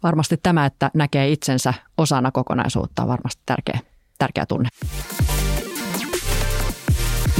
Varmasti 0.03 0.37
tämä, 0.42 0.66
että 0.66 0.90
näkee 0.94 1.29
itsensä 1.29 1.75
osana 1.99 2.31
kokonaisuutta 2.31 3.03
on 3.03 3.09
varmasti 3.09 3.42
tärkeä, 3.47 3.79
tärkeä 4.18 4.47
tunne. 4.47 4.68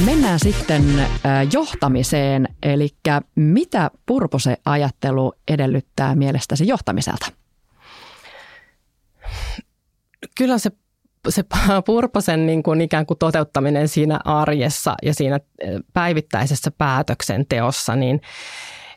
Mennään 0.05 0.39
sitten 0.39 1.07
johtamiseen, 1.53 2.49
eli 2.63 2.89
mitä 3.35 3.91
purpose-ajattelu 4.07 5.33
edellyttää 5.49 6.15
mielestäsi 6.15 6.67
johtamiselta? 6.67 7.27
Kyllä 10.39 10.59
se, 10.59 10.71
se 11.29 11.45
purposen 11.87 12.47
niin 12.47 12.63
kuin 12.63 12.81
ikään 12.81 13.07
kuin 13.07 13.19
toteuttaminen 13.19 13.89
siinä 13.89 14.21
arjessa 14.25 14.95
ja 15.03 15.15
siinä 15.15 15.41
päivittäisessä 15.93 16.71
päätöksenteossa, 16.71 17.97
niin, 17.97 18.21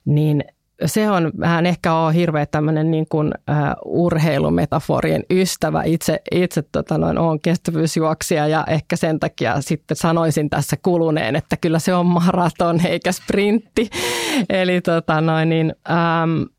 niin 0.05 0.43
se 0.85 1.09
on 1.09 1.31
vähän 1.39 1.65
ehkä 1.65 1.93
on 1.93 2.13
hirveä 2.13 2.45
tämmöinen 2.45 2.91
niin 2.91 3.05
kuin, 3.09 3.27
uh, 3.27 4.03
urheilumetaforien 4.03 5.23
ystävä. 5.29 5.83
Itse, 5.83 6.21
itse 6.31 6.63
tota 6.71 6.97
noin, 6.97 7.17
olen 7.17 7.39
kestävyysjuoksija 7.39 8.47
ja 8.47 8.63
ehkä 8.67 8.95
sen 8.95 9.19
takia 9.19 9.61
sitten 9.61 9.97
sanoisin 9.97 10.49
tässä 10.49 10.77
kuluneen, 10.81 11.35
että 11.35 11.57
kyllä 11.57 11.79
se 11.79 11.93
on 11.93 12.05
maraton 12.05 12.85
eikä 12.85 13.11
sprintti. 13.11 13.89
Eli 14.49 14.81
tota 14.81 15.21
noin, 15.21 15.49
niin, 15.49 15.75
um, 15.89 16.49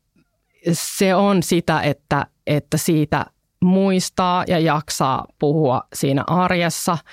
se 0.71 1.15
on 1.15 1.43
sitä, 1.43 1.81
että, 1.81 2.25
että 2.47 2.77
siitä 2.77 3.25
muistaa 3.61 4.43
ja 4.47 4.59
jaksaa 4.59 5.25
puhua 5.39 5.83
siinä 5.93 6.23
arjessa– 6.27 6.97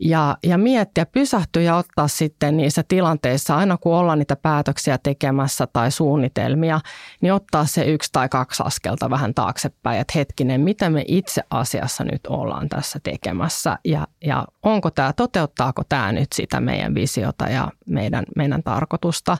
ja, 0.00 0.36
ja 0.42 0.58
miettiä, 0.58 1.06
pysähtyä 1.06 1.62
ja 1.62 1.76
ottaa 1.76 2.08
sitten 2.08 2.56
niissä 2.56 2.84
tilanteissa, 2.88 3.56
aina 3.56 3.76
kun 3.76 3.94
ollaan 3.94 4.18
niitä 4.18 4.36
päätöksiä 4.36 4.98
tekemässä 5.02 5.66
tai 5.66 5.90
suunnitelmia, 5.90 6.80
niin 7.20 7.32
ottaa 7.32 7.64
se 7.66 7.84
yksi 7.84 8.08
tai 8.12 8.28
kaksi 8.28 8.62
askelta 8.66 9.10
vähän 9.10 9.34
taaksepäin, 9.34 10.00
että 10.00 10.12
hetkinen, 10.16 10.60
mitä 10.60 10.90
me 10.90 11.04
itse 11.08 11.42
asiassa 11.50 12.04
nyt 12.04 12.20
ollaan 12.28 12.68
tässä 12.68 13.00
tekemässä 13.02 13.78
ja, 13.84 14.06
ja 14.24 14.46
onko 14.62 14.90
tämä, 14.90 15.12
toteuttaako 15.12 15.82
tämä 15.88 16.12
nyt 16.12 16.32
sitä 16.32 16.60
meidän 16.60 16.94
visiota 16.94 17.44
ja 17.44 17.70
meidän, 17.86 18.24
meidän 18.36 18.62
tarkoitusta, 18.62 19.38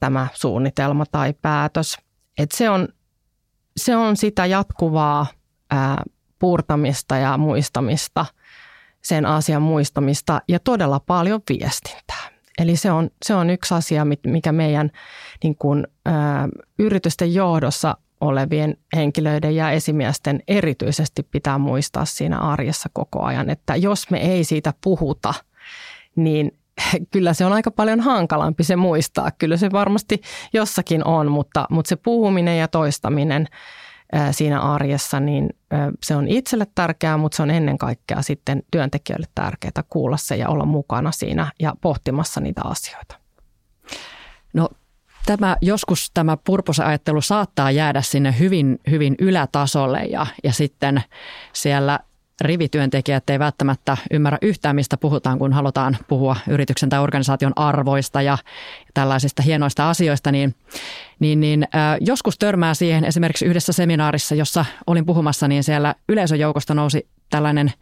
tämä 0.00 0.26
suunnitelma 0.32 1.04
tai 1.06 1.34
päätös. 1.42 1.98
Et 2.38 2.52
se, 2.52 2.70
on, 2.70 2.88
se 3.76 3.96
on 3.96 4.16
sitä 4.16 4.46
jatkuvaa 4.46 5.26
ää, 5.70 6.02
puurtamista 6.38 7.16
ja 7.16 7.36
muistamista– 7.38 8.26
sen 9.02 9.26
asian 9.26 9.62
muistamista 9.62 10.40
ja 10.48 10.58
todella 10.58 11.00
paljon 11.00 11.40
viestintää. 11.48 12.28
Eli 12.58 12.76
se 12.76 12.90
on, 12.90 13.10
se 13.24 13.34
on 13.34 13.50
yksi 13.50 13.74
asia, 13.74 14.06
mikä 14.26 14.52
meidän 14.52 14.90
niin 15.42 15.56
kuin, 15.56 15.86
ä, 16.06 16.12
yritysten 16.78 17.34
johdossa 17.34 17.96
olevien 18.20 18.76
henkilöiden 18.96 19.56
ja 19.56 19.70
esimiesten 19.70 20.42
erityisesti 20.48 21.22
pitää 21.22 21.58
muistaa 21.58 22.04
siinä 22.04 22.38
arjessa 22.38 22.88
koko 22.92 23.22
ajan, 23.22 23.50
että 23.50 23.76
jos 23.76 24.10
me 24.10 24.18
ei 24.18 24.44
siitä 24.44 24.74
puhuta, 24.80 25.34
niin 26.16 26.58
kyllä 27.12 27.34
se 27.34 27.44
on 27.44 27.52
aika 27.52 27.70
paljon 27.70 28.00
hankalampi 28.00 28.64
se 28.64 28.76
muistaa. 28.76 29.30
Kyllä 29.30 29.56
se 29.56 29.72
varmasti 29.72 30.20
jossakin 30.52 31.04
on, 31.04 31.30
mutta, 31.30 31.66
mutta 31.70 31.88
se 31.88 31.96
puhuminen 31.96 32.58
ja 32.58 32.68
toistaminen 32.68 33.46
siinä 34.30 34.60
arjessa, 34.60 35.20
niin 35.20 35.48
se 36.02 36.16
on 36.16 36.28
itselle 36.28 36.66
tärkeää, 36.74 37.16
mutta 37.16 37.36
se 37.36 37.42
on 37.42 37.50
ennen 37.50 37.78
kaikkea 37.78 38.22
sitten 38.22 38.62
työntekijöille 38.70 39.26
tärkeää 39.34 39.84
kuulla 39.88 40.16
se 40.16 40.36
ja 40.36 40.48
olla 40.48 40.64
mukana 40.64 41.12
siinä 41.12 41.52
ja 41.60 41.74
pohtimassa 41.80 42.40
niitä 42.40 42.60
asioita. 42.64 43.18
No 44.52 44.68
tämä, 45.26 45.56
joskus 45.60 46.10
tämä 46.14 46.36
purposajattelu 46.36 47.20
saattaa 47.20 47.70
jäädä 47.70 48.02
sinne 48.02 48.34
hyvin, 48.38 48.78
hyvin 48.90 49.14
ylätasolle 49.18 50.04
ja, 50.04 50.26
ja 50.44 50.52
sitten 50.52 51.02
siellä 51.52 52.00
rivityöntekijät 52.40 53.30
ei 53.30 53.38
välttämättä 53.38 53.96
ymmärrä 54.10 54.38
yhtään, 54.42 54.76
mistä 54.76 54.96
puhutaan, 54.96 55.38
kun 55.38 55.52
halutaan 55.52 55.96
puhua 56.08 56.36
yrityksen 56.48 56.88
tai 56.88 56.98
organisaation 56.98 57.52
arvoista 57.56 58.22
ja 58.22 58.38
tällaisista 58.94 59.42
hienoista 59.42 59.90
asioista, 59.90 60.32
niin, 60.32 60.54
niin, 61.20 61.40
niin 61.40 61.62
äh, 61.74 61.96
joskus 62.00 62.38
törmää 62.38 62.74
siihen 62.74 63.04
esimerkiksi 63.04 63.44
yhdessä 63.44 63.72
seminaarissa, 63.72 64.34
jossa 64.34 64.64
olin 64.86 65.06
puhumassa, 65.06 65.48
niin 65.48 65.64
siellä 65.64 65.94
yleisöjoukosta 66.08 66.74
nousi 66.74 67.08
tällainen 67.30 67.72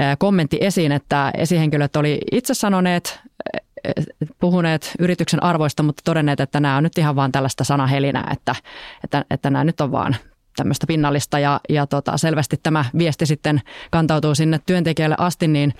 äh, 0.00 0.16
kommentti 0.18 0.58
esiin, 0.60 0.92
että 0.92 1.32
esihenkilöt 1.36 1.96
oli 1.96 2.18
itse 2.32 2.54
sanoneet, 2.54 3.20
puhuneet 4.40 4.92
yrityksen 4.98 5.42
arvoista, 5.42 5.82
mutta 5.82 6.02
todenneet, 6.04 6.40
että 6.40 6.60
nämä 6.60 6.76
on 6.76 6.82
nyt 6.82 6.98
ihan 6.98 7.16
vaan 7.16 7.32
tällaista 7.32 7.64
sanahelinää, 7.64 8.30
että, 8.32 8.54
että, 9.04 9.24
että 9.30 9.50
nämä 9.50 9.64
nyt 9.64 9.80
on 9.80 9.92
vaan 9.92 10.16
tämmöistä 10.56 10.86
pinnallista 10.86 11.38
ja, 11.38 11.60
ja 11.68 11.86
tota, 11.86 12.16
selvästi 12.16 12.60
tämä 12.62 12.84
viesti 12.98 13.26
sitten 13.26 13.60
kantautuu 13.90 14.34
sinne 14.34 14.60
työntekijälle 14.66 15.16
asti, 15.18 15.48
niin, 15.48 15.74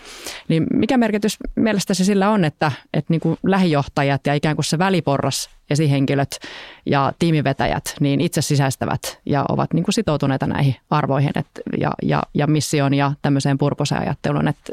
niin 0.48 0.66
mikä 0.72 0.96
merkitys 0.96 1.36
mielestäsi 1.54 2.04
sillä 2.04 2.30
on, 2.30 2.44
että, 2.44 2.72
että 2.94 3.12
niin 3.12 3.20
kuin 3.20 3.38
lähijohtajat 3.42 4.26
ja 4.26 4.34
ikään 4.34 4.56
kuin 4.56 4.64
se 4.64 4.78
väliporras 4.78 5.50
esihenkilöt 5.70 6.38
ja 6.86 7.12
tiimivetäjät 7.18 7.94
niin 8.00 8.20
itse 8.20 8.42
sisäistävät 8.42 9.20
ja 9.26 9.44
ovat 9.48 9.72
niin 9.72 9.84
kuin 9.84 9.94
sitoutuneita 9.94 10.46
näihin 10.46 10.76
arvoihin 10.90 11.32
et, 11.34 11.46
ja, 11.78 11.92
ja, 12.02 12.22
ja 12.34 12.46
missioon 12.46 12.94
ja 12.94 13.12
tämmöiseen 13.22 13.58
purposajatteluun, 13.58 14.48
että 14.48 14.72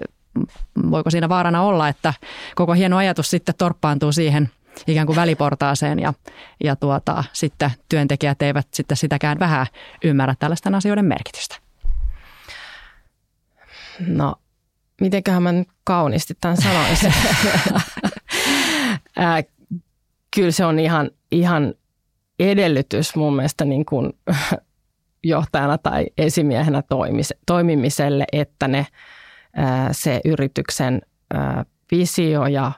voiko 0.92 1.10
siinä 1.10 1.30
vaarana 1.30 1.62
olla, 1.62 1.88
että 1.88 2.14
koko 2.56 2.74
hieno 2.74 2.98
ajatus 2.98 3.30
sitten 3.30 3.56
torppaantuu 3.58 4.12
siihen– 4.12 4.50
ikään 4.88 5.08
kuin 5.08 5.16
väliportaaseen 5.16 6.00
ja, 6.00 6.14
ja 6.64 6.76
tuota, 6.76 7.24
sitten 7.34 7.72
työntekijät 7.90 8.42
eivät 8.42 8.68
sitten 8.72 8.98
sitäkään 8.98 9.40
vähän 9.40 9.68
ymmärrä 10.04 10.36
tällaisten 10.40 10.76
asioiden 10.76 11.06
merkitystä. 11.06 11.56
No, 14.00 14.36
mitenköhän 15.02 15.44
mä 15.44 15.52
nyt 15.52 15.68
kauniisti 15.84 16.34
tämän 16.42 16.58
sanoisin? 16.58 17.14
äh, 19.20 19.44
kyllä 20.36 20.52
se 20.52 20.66
on 20.66 20.80
ihan, 20.80 21.12
ihan 21.32 21.74
edellytys 22.40 23.16
mun 23.16 23.36
mielestä 23.36 23.66
niin 23.66 23.86
kuin 23.86 24.14
johtajana 25.24 25.78
tai 25.78 26.06
esimiehenä 26.18 26.84
toimimiselle, 27.46 28.26
että 28.32 28.68
ne, 28.68 28.88
se 29.92 30.22
yrityksen 30.26 31.02
visio 31.92 32.48
ja 32.48 32.72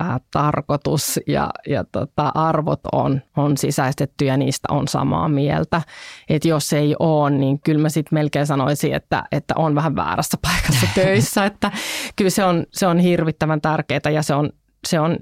ää, 0.00 0.20
tarkoitus 0.30 1.20
ja, 1.26 1.50
ja 1.66 1.84
tota, 1.92 2.32
arvot 2.34 2.80
on, 2.92 3.22
on 3.36 3.56
sisäistetty 3.56 4.24
ja 4.24 4.36
niistä 4.36 4.68
on 4.70 4.88
samaa 4.88 5.28
mieltä. 5.28 5.82
Et 6.28 6.44
jos 6.44 6.72
ei 6.72 6.96
ole, 6.98 7.30
niin 7.30 7.60
kyllä 7.60 7.82
mä 7.82 7.88
sitten 7.88 8.16
melkein 8.16 8.46
sanoisin, 8.46 8.94
että, 8.94 9.24
että 9.32 9.54
on 9.56 9.74
vähän 9.74 9.96
väärässä 9.96 10.38
paikassa 10.42 10.86
töissä. 11.02 11.44
että 11.44 11.72
kyllä 12.16 12.30
se 12.30 12.44
on, 12.44 12.66
se 12.72 12.86
on 12.86 12.98
hirvittävän 12.98 13.60
tärkeää 13.60 14.10
ja 14.14 14.22
se 14.22 14.34
on, 14.34 14.50
se 14.86 15.00
on 15.00 15.18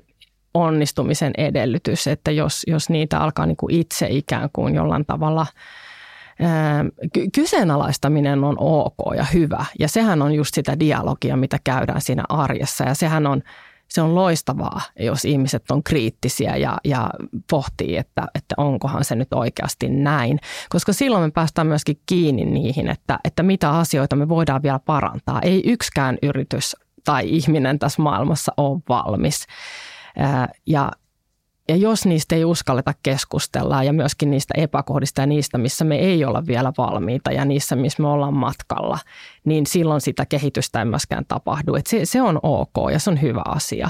onnistumisen 0.54 1.32
edellytys, 1.38 2.06
että 2.06 2.30
jos, 2.30 2.62
jos 2.66 2.90
niitä 2.90 3.18
alkaa 3.18 3.46
niin 3.46 3.56
kuin 3.56 3.74
itse 3.74 4.06
ikään 4.10 4.48
kuin 4.52 4.74
jollain 4.74 5.06
tavalla– 5.06 5.46
kyseenalaistaminen 7.34 8.44
on 8.44 8.56
ok 8.58 9.16
ja 9.16 9.26
hyvä. 9.34 9.64
Ja 9.78 9.88
sehän 9.88 10.22
on 10.22 10.34
just 10.34 10.54
sitä 10.54 10.80
dialogia, 10.80 11.36
mitä 11.36 11.58
käydään 11.64 12.00
siinä 12.00 12.24
arjessa. 12.28 12.84
Ja 12.84 12.94
sehän 12.94 13.26
on, 13.26 13.42
se 13.94 14.02
on 14.02 14.14
loistavaa, 14.14 14.80
jos 14.98 15.24
ihmiset 15.24 15.70
on 15.70 15.82
kriittisiä 15.82 16.56
ja, 16.56 16.78
ja 16.84 17.10
pohtii, 17.50 17.96
että, 17.96 18.26
että 18.34 18.54
onkohan 18.56 19.04
se 19.04 19.14
nyt 19.14 19.32
oikeasti 19.34 19.88
näin. 19.88 20.38
Koska 20.68 20.92
silloin 20.92 21.22
me 21.22 21.30
päästään 21.30 21.66
myöskin 21.66 22.00
kiinni 22.06 22.44
niihin, 22.44 22.88
että, 22.88 23.18
että 23.24 23.42
mitä 23.42 23.70
asioita 23.70 24.16
me 24.16 24.28
voidaan 24.28 24.62
vielä 24.62 24.78
parantaa. 24.78 25.40
Ei 25.40 25.62
yksikään 25.66 26.18
yritys 26.22 26.76
tai 27.04 27.28
ihminen 27.28 27.78
tässä 27.78 28.02
maailmassa 28.02 28.52
ole 28.56 28.80
valmis. 28.88 29.46
Ja 30.66 30.90
ja 31.72 31.78
jos 31.78 32.06
niistä 32.06 32.34
ei 32.34 32.44
uskalleta 32.44 32.94
keskustella 33.02 33.84
ja 33.84 33.92
myöskin 33.92 34.30
niistä 34.30 34.54
epäkohdista 34.56 35.20
ja 35.20 35.26
niistä, 35.26 35.58
missä 35.58 35.84
me 35.84 35.96
ei 35.96 36.24
olla 36.24 36.46
vielä 36.46 36.72
valmiita 36.78 37.32
ja 37.32 37.44
niissä, 37.44 37.76
missä 37.76 38.02
me 38.02 38.08
ollaan 38.08 38.34
matkalla, 38.34 38.98
niin 39.44 39.66
silloin 39.66 40.00
sitä 40.00 40.26
kehitystä 40.26 40.78
ei 40.78 40.84
myöskään 40.84 41.24
tapahdu. 41.28 41.74
Et 41.74 41.86
se, 41.86 42.04
se 42.04 42.22
on 42.22 42.40
ok 42.42 42.92
ja 42.92 42.98
se 42.98 43.10
on 43.10 43.22
hyvä 43.22 43.42
asia. 43.44 43.88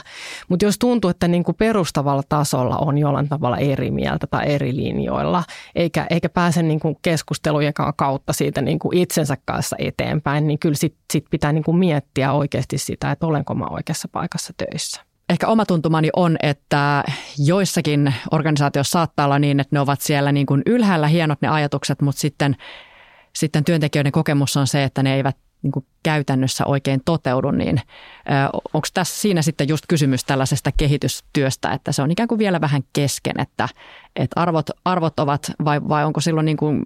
Mutta 0.48 0.64
jos 0.64 0.78
tuntuu, 0.78 1.10
että 1.10 1.28
niin 1.28 1.44
kuin 1.44 1.54
perustavalla 1.54 2.22
tasolla 2.28 2.76
on 2.76 2.98
jollain 2.98 3.28
tavalla 3.28 3.58
eri 3.58 3.90
mieltä 3.90 4.26
tai 4.26 4.52
eri 4.52 4.76
linjoilla, 4.76 5.44
eikä, 5.74 6.06
eikä 6.10 6.28
pääse 6.28 6.62
niin 6.62 6.80
kuin 6.80 6.96
keskustelujen 7.02 7.74
kautta 7.96 8.32
siitä 8.32 8.62
niin 8.62 8.78
kuin 8.78 8.98
itsensä 8.98 9.36
kanssa 9.44 9.76
eteenpäin, 9.78 10.46
niin 10.46 10.58
kyllä 10.58 10.76
sit, 10.76 10.96
sit 11.12 11.24
pitää 11.30 11.52
niin 11.52 11.64
kuin 11.64 11.76
miettiä 11.76 12.32
oikeasti 12.32 12.78
sitä, 12.78 13.10
että 13.10 13.26
olenko 13.26 13.54
mä 13.54 13.66
oikeassa 13.70 14.08
paikassa 14.12 14.52
töissä 14.56 15.11
ehkä 15.32 15.48
oma 15.48 15.66
tuntumani 15.66 16.08
on, 16.16 16.36
että 16.42 17.04
joissakin 17.38 18.14
organisaatioissa 18.30 18.92
saattaa 18.92 19.26
olla 19.26 19.38
niin, 19.38 19.60
että 19.60 19.76
ne 19.76 19.80
ovat 19.80 20.00
siellä 20.00 20.32
niin 20.32 20.46
kuin 20.46 20.62
ylhäällä 20.66 21.06
hienot 21.06 21.42
ne 21.42 21.48
ajatukset, 21.48 22.02
mutta 22.02 22.20
sitten, 22.20 22.56
sitten 23.36 23.64
työntekijöiden 23.64 24.12
kokemus 24.12 24.56
on 24.56 24.66
se, 24.66 24.84
että 24.84 25.02
ne 25.02 25.14
eivät 25.14 25.36
niin 25.62 25.72
kuin 25.72 25.86
käytännössä 26.02 26.66
oikein 26.66 27.00
toteudu, 27.04 27.50
niin 27.50 27.80
onko 28.74 28.88
tässä 28.94 29.20
siinä 29.20 29.42
sitten 29.42 29.68
just 29.68 29.84
kysymys 29.88 30.24
tällaisesta 30.24 30.70
kehitystyöstä, 30.76 31.72
että 31.72 31.92
se 31.92 32.02
on 32.02 32.10
ikään 32.10 32.28
kuin 32.28 32.38
vielä 32.38 32.60
vähän 32.60 32.82
kesken, 32.92 33.40
että, 33.40 33.68
että 34.16 34.40
arvot, 34.40 34.70
arvot 34.84 35.20
ovat 35.20 35.52
vai, 35.64 35.80
vai 35.88 36.04
onko 36.04 36.20
silloin 36.20 36.44
niin 36.44 36.56
kuin, 36.56 36.84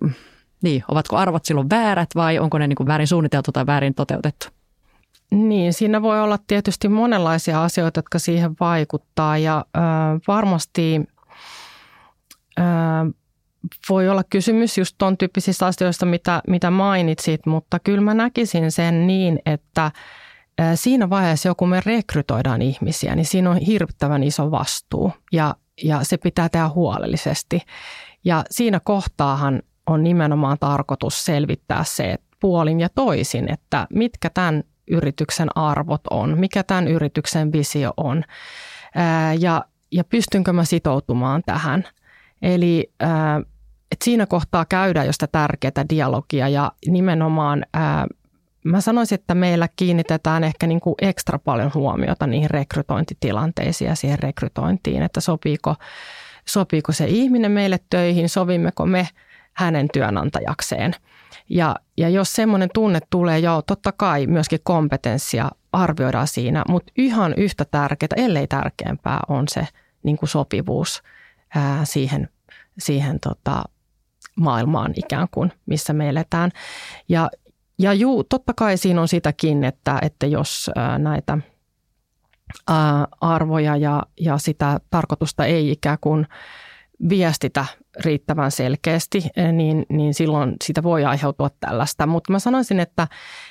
niin, 0.63 0.85
ovatko 0.89 1.17
arvot 1.17 1.45
silloin 1.45 1.71
väärät 1.71 2.11
vai 2.15 2.39
onko 2.39 2.59
ne 2.59 2.67
niin 2.67 2.77
kuin 2.77 2.87
väärin 2.87 3.07
suunniteltu 3.07 3.53
tai 3.53 3.67
väärin 3.67 3.95
toteutettu? 3.95 4.56
Niin, 5.31 5.73
siinä 5.73 6.03
voi 6.03 6.21
olla 6.21 6.39
tietysti 6.47 6.89
monenlaisia 6.89 7.65
asioita, 7.65 7.99
jotka 7.99 8.19
siihen 8.19 8.57
vaikuttaa 8.61 9.39
ja 9.39 9.65
äh, 9.77 9.83
varmasti 10.29 11.01
äh, 12.59 12.65
voi 13.89 14.09
olla 14.09 14.25
kysymys 14.31 14.79
just 14.79 14.95
tuon 14.99 15.17
tyyppisistä 15.17 15.67
asioista, 15.67 16.07
mitä, 16.07 16.43
mitä 16.49 16.71
mainitsit, 16.71 17.47
mutta 17.47 17.79
kyllä 17.79 18.01
mä 18.01 18.15
näkisin 18.15 18.73
sen 18.73 19.07
niin, 19.07 19.39
että 19.47 19.85
äh, 19.85 19.93
siinä 20.75 21.11
vaiheessa, 21.11 21.55
kun 21.55 21.69
me 21.69 21.83
rekrytoidaan 21.87 22.63
ihmisiä, 22.63 23.17
niin 23.17 23.27
siinä 23.27 23.51
on 23.51 23.57
hirvittävän 23.57 24.23
iso 24.23 24.51
vastuu 24.51 25.13
ja, 25.33 25.55
ja 25.83 25.99
se 26.03 26.17
pitää 26.17 26.49
tehdä 26.49 26.69
huolellisesti. 26.69 27.63
Ja 28.25 28.45
siinä 28.51 28.81
kohtaahan 28.81 29.63
on 29.87 30.03
nimenomaan 30.03 30.57
tarkoitus 30.61 31.25
selvittää 31.25 31.85
se 31.85 32.19
puolin 32.41 32.81
ja 32.81 32.89
toisin, 32.89 33.53
että 33.53 33.87
mitkä 33.93 34.31
tämän 34.31 34.63
yrityksen 34.91 35.49
arvot 35.55 36.01
on, 36.11 36.39
mikä 36.39 36.63
tämän 36.63 36.89
yrityksen 36.89 37.53
visio 37.53 37.93
on? 37.97 38.25
Ja, 39.39 39.65
ja 39.93 40.05
pystynkö 40.05 40.53
mä 40.53 40.65
sitoutumaan 40.65 41.43
tähän. 41.47 41.85
Eli 42.43 42.93
et 43.93 44.03
siinä 44.05 44.27
kohtaa 44.27 44.65
käydään 44.65 45.07
jo 45.07 45.13
sitä 45.13 45.27
tärkeää 45.27 45.89
dialogia 45.91 46.49
ja 46.49 46.73
nimenomaan 46.87 47.67
mä 48.65 48.81
sanoisin, 48.81 49.15
että 49.15 49.35
meillä 49.35 49.69
kiinnitetään 49.77 50.45
ehkä 50.45 50.67
niin 50.67 50.81
kuin 50.81 50.95
ekstra 51.03 51.39
paljon 51.39 51.71
huomiota 51.75 52.27
niihin 52.27 52.51
rekrytointitilanteisiin 52.51 53.89
ja 53.89 53.95
siihen 53.95 54.19
rekrytointiin, 54.19 55.03
että 55.03 55.21
sopiiko, 55.21 55.75
sopiiko 56.49 56.93
se 56.93 57.07
ihminen 57.07 57.53
meille 57.53 57.81
töihin, 57.91 58.29
sovimmeko 58.29 58.87
me 58.87 59.09
hänen 59.53 59.89
työnantajakseen– 59.93 60.93
ja, 61.49 61.77
ja 61.97 62.09
jos 62.09 62.33
semmoinen 62.33 62.69
tunne 62.75 63.01
tulee, 63.11 63.39
joo, 63.39 63.63
totta 63.63 63.93
kai 63.93 64.27
myöskin 64.27 64.61
kompetenssia 64.63 65.51
arvioidaan 65.73 66.29
siinä, 66.29 66.65
mutta 66.69 66.93
ihan 66.99 67.35
yhtä 67.37 67.65
tärkeää, 67.65 68.09
ellei 68.17 68.47
tärkeämpää, 68.47 69.21
on 69.29 69.49
se 69.49 69.69
niin 70.03 70.19
kuin 70.19 70.29
sopivuus 70.29 71.03
ää, 71.55 71.85
siihen, 71.85 72.29
siihen 72.79 73.21
tota, 73.21 73.63
maailmaan 74.37 74.93
ikään 74.97 75.29
kuin, 75.31 75.53
missä 75.67 75.93
me 75.93 76.09
eletään. 76.09 76.51
Ja, 77.09 77.31
ja 77.79 77.93
juu, 77.93 78.25
totta 78.25 78.55
kai 78.55 78.77
siinä 78.77 79.01
on 79.01 79.09
sitäkin, 79.09 79.65
että, 79.65 79.99
että 80.03 80.27
jos 80.27 80.71
ää, 80.77 80.99
näitä 80.99 81.39
ää, 82.69 83.07
arvoja 83.21 83.77
ja, 83.77 84.03
ja 84.21 84.39
sitä 84.39 84.81
tarkoitusta 84.91 85.45
ei 85.45 85.71
ikään 85.71 85.99
kuin 86.01 86.27
viestitä 87.09 87.65
riittävän 88.05 88.51
selkeästi, 88.51 89.23
niin, 89.53 89.87
niin 89.89 90.15
silloin 90.15 90.57
sitä 90.65 90.83
voi 90.83 91.05
aiheutua 91.05 91.51
tällaista. 91.61 92.07
Mutta 92.07 92.33
mä 92.33 92.39
sanoisin, 92.39 92.81
että 92.81 93.09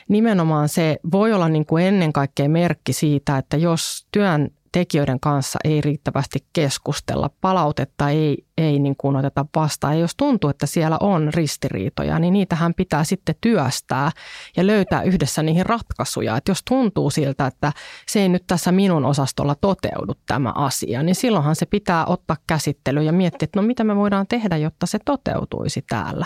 nimenomaan 0.09 0.69
se 0.69 0.97
voi 1.11 1.33
olla 1.33 1.49
niin 1.49 1.65
kuin 1.65 1.85
ennen 1.85 2.13
kaikkea 2.13 2.49
merkki 2.49 2.93
siitä, 2.93 3.37
että 3.37 3.57
jos 3.57 4.07
työn 4.11 4.51
tekijöiden 4.79 5.19
kanssa 5.19 5.59
ei 5.63 5.81
riittävästi 5.81 6.39
keskustella, 6.53 7.29
palautetta 7.41 8.09
ei, 8.09 8.45
ei 8.57 8.79
niin 8.79 8.95
kuin 8.97 9.15
oteta 9.15 9.45
vastaan. 9.55 9.93
Ja 9.93 9.99
jos 9.99 10.15
tuntuu, 10.17 10.49
että 10.49 10.65
siellä 10.65 10.97
on 10.99 11.33
ristiriitoja, 11.33 12.19
niin 12.19 12.33
niitähän 12.33 12.73
pitää 12.73 13.03
sitten 13.03 13.35
työstää 13.41 14.11
ja 14.57 14.67
löytää 14.67 15.01
yhdessä 15.01 15.43
niihin 15.43 15.65
ratkaisuja. 15.65 16.37
Että 16.37 16.51
jos 16.51 16.61
tuntuu 16.67 17.09
siltä, 17.09 17.47
että 17.47 17.73
se 18.07 18.19
ei 18.19 18.29
nyt 18.29 18.43
tässä 18.47 18.71
minun 18.71 19.05
osastolla 19.05 19.55
toteudu 19.55 20.13
tämä 20.27 20.51
asia, 20.55 21.03
niin 21.03 21.15
silloinhan 21.15 21.55
se 21.55 21.65
pitää 21.65 22.05
ottaa 22.05 22.37
käsittelyyn 22.47 23.05
ja 23.05 23.13
miettiä, 23.13 23.45
että 23.45 23.59
no 23.59 23.67
mitä 23.67 23.83
me 23.83 23.95
voidaan 23.95 24.27
tehdä, 24.27 24.57
jotta 24.57 24.85
se 24.85 24.99
toteutuisi 25.05 25.81
täällä. 25.89 26.25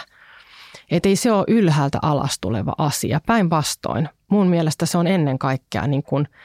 Että 0.91 1.09
ei 1.09 1.15
se 1.15 1.31
ole 1.31 1.45
ylhäältä 1.47 1.99
alas 2.01 2.37
tuleva 2.41 2.73
asia. 2.77 3.21
Päinvastoin, 3.25 4.09
mun 4.27 4.47
mielestä 4.47 4.85
se 4.85 4.97
on 4.97 5.07
ennen 5.07 5.39
kaikkea 5.39 5.87
niin 5.87 6.03
kuin– 6.03 6.27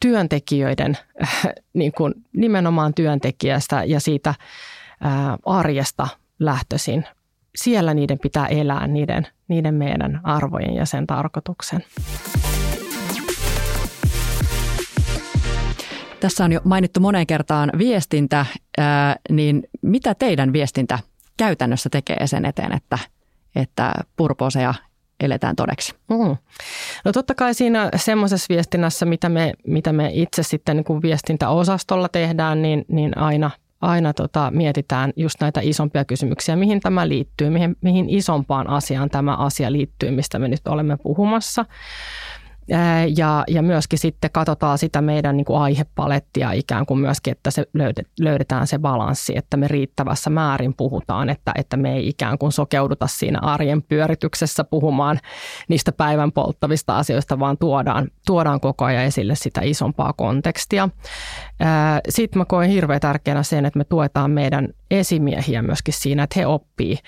työntekijöiden, 0.00 0.98
niin 1.74 1.92
kuin 1.92 2.14
nimenomaan 2.32 2.94
työntekijästä 2.94 3.84
ja 3.84 4.00
siitä 4.00 4.34
arjesta 5.46 6.08
lähtöisin. 6.38 7.04
Siellä 7.56 7.94
niiden 7.94 8.18
pitää 8.18 8.46
elää 8.46 8.86
niiden, 8.86 9.26
niiden 9.48 9.74
meidän 9.74 10.20
arvojen 10.22 10.74
ja 10.74 10.86
sen 10.86 11.06
tarkoituksen. 11.06 11.84
Tässä 16.20 16.44
on 16.44 16.52
jo 16.52 16.60
mainittu 16.64 17.00
moneen 17.00 17.26
kertaan 17.26 17.70
viestintä, 17.78 18.46
niin 19.30 19.62
mitä 19.82 20.14
teidän 20.14 20.52
viestintä 20.52 20.98
käytännössä 21.36 21.90
tekee 21.90 22.26
sen 22.26 22.44
eteen, 22.44 22.72
että, 22.72 22.98
että 23.56 23.92
purposeja 24.16 24.74
eletään 25.20 25.56
todeksi? 25.56 25.94
Mm. 26.10 26.36
No 27.04 27.12
totta 27.12 27.34
kai 27.34 27.54
siinä 27.54 27.90
semmoisessa 27.96 28.46
viestinnässä, 28.54 29.06
mitä 29.06 29.28
me, 29.28 29.52
mitä 29.66 29.92
me 29.92 30.10
itse 30.12 30.42
sitten 30.42 30.76
niin 30.76 30.84
kuin 30.84 31.02
viestintäosastolla 31.02 32.08
tehdään, 32.08 32.62
niin, 32.62 32.84
niin 32.88 33.18
aina, 33.18 33.50
aina 33.80 34.12
tota, 34.12 34.50
mietitään 34.50 35.12
just 35.16 35.40
näitä 35.40 35.60
isompia 35.62 36.04
kysymyksiä, 36.04 36.56
mihin 36.56 36.80
tämä 36.80 37.08
liittyy, 37.08 37.50
mihin, 37.50 37.76
mihin 37.80 38.10
isompaan 38.10 38.70
asiaan 38.70 39.10
tämä 39.10 39.36
asia 39.36 39.72
liittyy, 39.72 40.10
mistä 40.10 40.38
me 40.38 40.48
nyt 40.48 40.68
olemme 40.68 40.96
puhumassa. 40.96 41.64
Ja, 43.16 43.44
ja 43.48 43.62
myöskin 43.62 43.98
sitten 43.98 44.30
katsotaan 44.30 44.78
sitä 44.78 45.00
meidän 45.00 45.36
niin 45.36 45.44
kuin 45.44 45.60
aihepalettia 45.60 46.52
ikään 46.52 46.86
kuin 46.86 47.00
myöskin, 47.00 47.32
että 47.32 47.50
se 47.50 47.66
löydetään 48.20 48.66
se 48.66 48.78
balanssi, 48.78 49.38
että 49.38 49.56
me 49.56 49.68
riittävässä 49.68 50.30
määrin 50.30 50.74
puhutaan, 50.74 51.28
että, 51.28 51.52
että 51.54 51.76
me 51.76 51.92
ei 51.92 52.08
ikään 52.08 52.38
kuin 52.38 52.52
sokeuduta 52.52 53.06
siinä 53.06 53.38
arjen 53.42 53.82
pyörityksessä 53.82 54.64
puhumaan 54.64 55.18
niistä 55.68 55.92
päivän 55.92 56.32
polttavista 56.32 56.98
asioista, 56.98 57.38
vaan 57.38 57.58
tuodaan, 57.58 58.08
tuodaan 58.26 58.60
koko 58.60 58.84
ajan 58.84 59.04
esille 59.04 59.34
sitä 59.34 59.60
isompaa 59.64 60.12
kontekstia. 60.12 60.88
Sitten 62.08 62.38
mä 62.38 62.44
koen 62.44 62.70
hirveän 62.70 63.00
tärkeänä 63.00 63.42
sen, 63.42 63.66
että 63.66 63.78
me 63.78 63.84
tuetaan 63.84 64.30
meidän 64.30 64.68
esimiehiä 64.90 65.62
myöskin 65.62 65.94
siinä, 65.94 66.22
että 66.22 66.40
he 66.40 66.46
oppii 66.46 66.98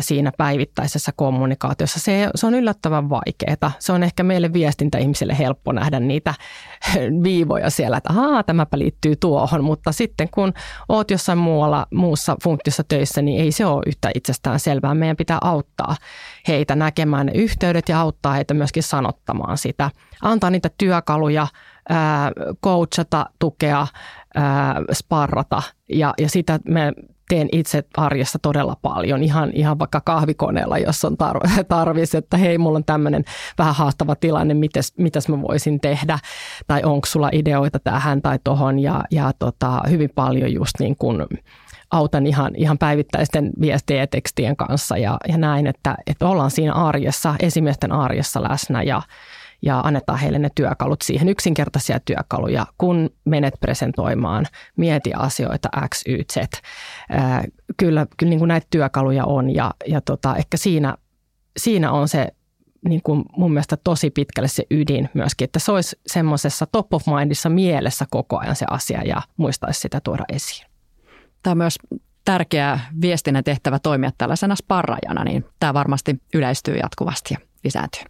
siinä 0.00 0.32
päivittäisessä 0.38 1.12
kommunikaatiossa. 1.16 2.00
Se, 2.00 2.30
se 2.34 2.46
on 2.46 2.54
yllättävän 2.54 3.10
vaikeaa. 3.10 3.72
Se 3.78 3.92
on 3.92 4.02
ehkä 4.02 4.22
meille 4.22 4.52
viestintäihmisille 4.52 5.38
helppo 5.38 5.72
nähdä 5.72 6.00
niitä 6.00 6.34
viivoja 7.24 7.70
siellä, 7.70 7.96
että 7.96 8.12
ahaa, 8.12 8.42
tämäpä 8.42 8.78
liittyy 8.78 9.16
tuohon, 9.16 9.64
mutta 9.64 9.92
sitten 9.92 10.28
kun 10.30 10.52
oot 10.88 11.10
jossain 11.10 11.38
muualla, 11.38 11.86
muussa 11.94 12.36
funktiossa 12.44 12.84
töissä, 12.84 13.22
niin 13.22 13.40
ei 13.40 13.52
se 13.52 13.66
ole 13.66 13.82
yhtä 13.86 14.10
itsestään 14.14 14.60
selvää. 14.60 14.94
Meidän 14.94 15.16
pitää 15.16 15.38
auttaa 15.40 15.96
heitä 16.48 16.76
näkemään 16.76 17.26
ne 17.26 17.32
yhteydet 17.34 17.88
ja 17.88 18.00
auttaa 18.00 18.32
heitä 18.32 18.54
myöskin 18.54 18.82
sanottamaan 18.82 19.58
sitä. 19.58 19.90
Antaa 20.22 20.50
niitä 20.50 20.70
työkaluja, 20.78 21.46
coachata, 22.64 23.26
tukea, 23.38 23.86
sparrata 24.92 25.62
ja, 25.88 26.14
ja 26.18 26.28
sitä 26.28 26.60
me 26.68 26.92
teen 27.28 27.48
itse 27.52 27.84
arjessa 27.96 28.38
todella 28.38 28.76
paljon, 28.82 29.22
ihan, 29.22 29.50
ihan 29.52 29.78
vaikka 29.78 30.00
kahvikoneella, 30.00 30.78
jos 30.78 31.04
on 31.04 31.16
tar- 31.22 31.64
tarvis, 31.68 32.14
että 32.14 32.36
hei, 32.36 32.58
mulla 32.58 32.76
on 32.76 32.84
tämmöinen 32.84 33.24
vähän 33.58 33.74
haastava 33.74 34.14
tilanne, 34.14 34.54
mites, 34.54 34.98
mitäs 34.98 35.28
mä 35.28 35.42
voisin 35.42 35.80
tehdä, 35.80 36.18
tai 36.66 36.82
onko 36.84 37.06
sulla 37.06 37.28
ideoita 37.32 37.78
tähän 37.78 38.22
tai 38.22 38.38
tohon, 38.44 38.78
ja, 38.78 39.04
ja 39.10 39.32
tota, 39.38 39.80
hyvin 39.90 40.10
paljon 40.14 40.52
just 40.52 40.72
niin 40.80 40.96
kuin 40.96 41.26
autan 41.90 42.26
ihan, 42.26 42.54
ihan 42.56 42.78
päivittäisten 42.78 43.50
viestien 43.60 44.00
ja 44.00 44.06
tekstien 44.06 44.56
kanssa 44.56 44.96
ja, 44.96 45.16
ja 45.28 45.38
näin, 45.38 45.66
että, 45.66 45.96
että 46.06 46.28
ollaan 46.28 46.50
siinä 46.50 46.72
arjessa, 46.72 47.34
esimiesten 47.40 47.92
arjessa 47.92 48.42
läsnä 48.42 48.82
ja, 48.82 49.02
ja 49.62 49.80
annetaan 49.80 50.18
heille 50.18 50.38
ne 50.38 50.48
työkalut 50.54 51.02
siihen, 51.02 51.28
yksinkertaisia 51.28 52.00
työkaluja, 52.00 52.66
kun 52.78 53.10
menet 53.24 53.54
presentoimaan, 53.60 54.46
mieti 54.76 55.14
asioita 55.14 55.68
X, 55.88 56.02
Y, 56.06 56.18
Z. 56.32 56.36
kyllä 57.76 58.06
kyllä 58.16 58.30
niin 58.30 58.38
kuin 58.38 58.48
näitä 58.48 58.66
työkaluja 58.70 59.24
on 59.24 59.54
ja, 59.54 59.74
ja 59.86 60.00
tota, 60.00 60.36
ehkä 60.36 60.56
siinä, 60.56 60.94
siinä 61.56 61.92
on 61.92 62.08
se 62.08 62.28
niin 62.88 63.02
kuin 63.02 63.24
mun 63.36 63.52
mielestä 63.52 63.76
tosi 63.76 64.10
pitkälle 64.10 64.48
se 64.48 64.64
ydin 64.70 65.08
myöskin, 65.14 65.44
että 65.44 65.58
se 65.58 65.72
olisi 65.72 65.96
semmoisessa 66.06 66.66
top 66.66 66.94
of 66.94 67.02
mindissa 67.06 67.48
mielessä 67.48 68.06
koko 68.10 68.38
ajan 68.38 68.56
se 68.56 68.66
asia 68.70 69.02
ja 69.02 69.22
muistaisi 69.36 69.80
sitä 69.80 70.00
tuoda 70.04 70.24
esiin. 70.28 70.66
Tämä 71.42 71.52
on 71.52 71.58
myös 71.58 71.78
tärkeä 72.24 72.80
viestinnän 73.00 73.44
tehtävä 73.44 73.78
toimia 73.78 74.10
tällaisena 74.18 74.56
sparrajana, 74.56 75.24
niin 75.24 75.44
tämä 75.60 75.74
varmasti 75.74 76.20
yleistyy 76.34 76.76
jatkuvasti 76.76 77.34
ja 77.34 77.40
lisääntyy. 77.64 78.02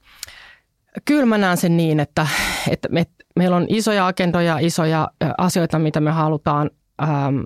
Kyllä 1.05 1.27
mä 1.27 1.39
näen 1.39 1.57
sen 1.57 1.77
niin, 1.77 2.01
että, 2.01 2.27
että 2.71 2.89
me, 2.89 3.07
meillä 3.37 3.57
on 3.57 3.67
isoja 3.69 4.07
agendoja, 4.07 4.59
isoja 4.59 5.11
asioita, 5.39 5.79
mitä 5.79 6.01
me 6.01 6.11
halutaan 6.11 6.71
ähm, 7.03 7.41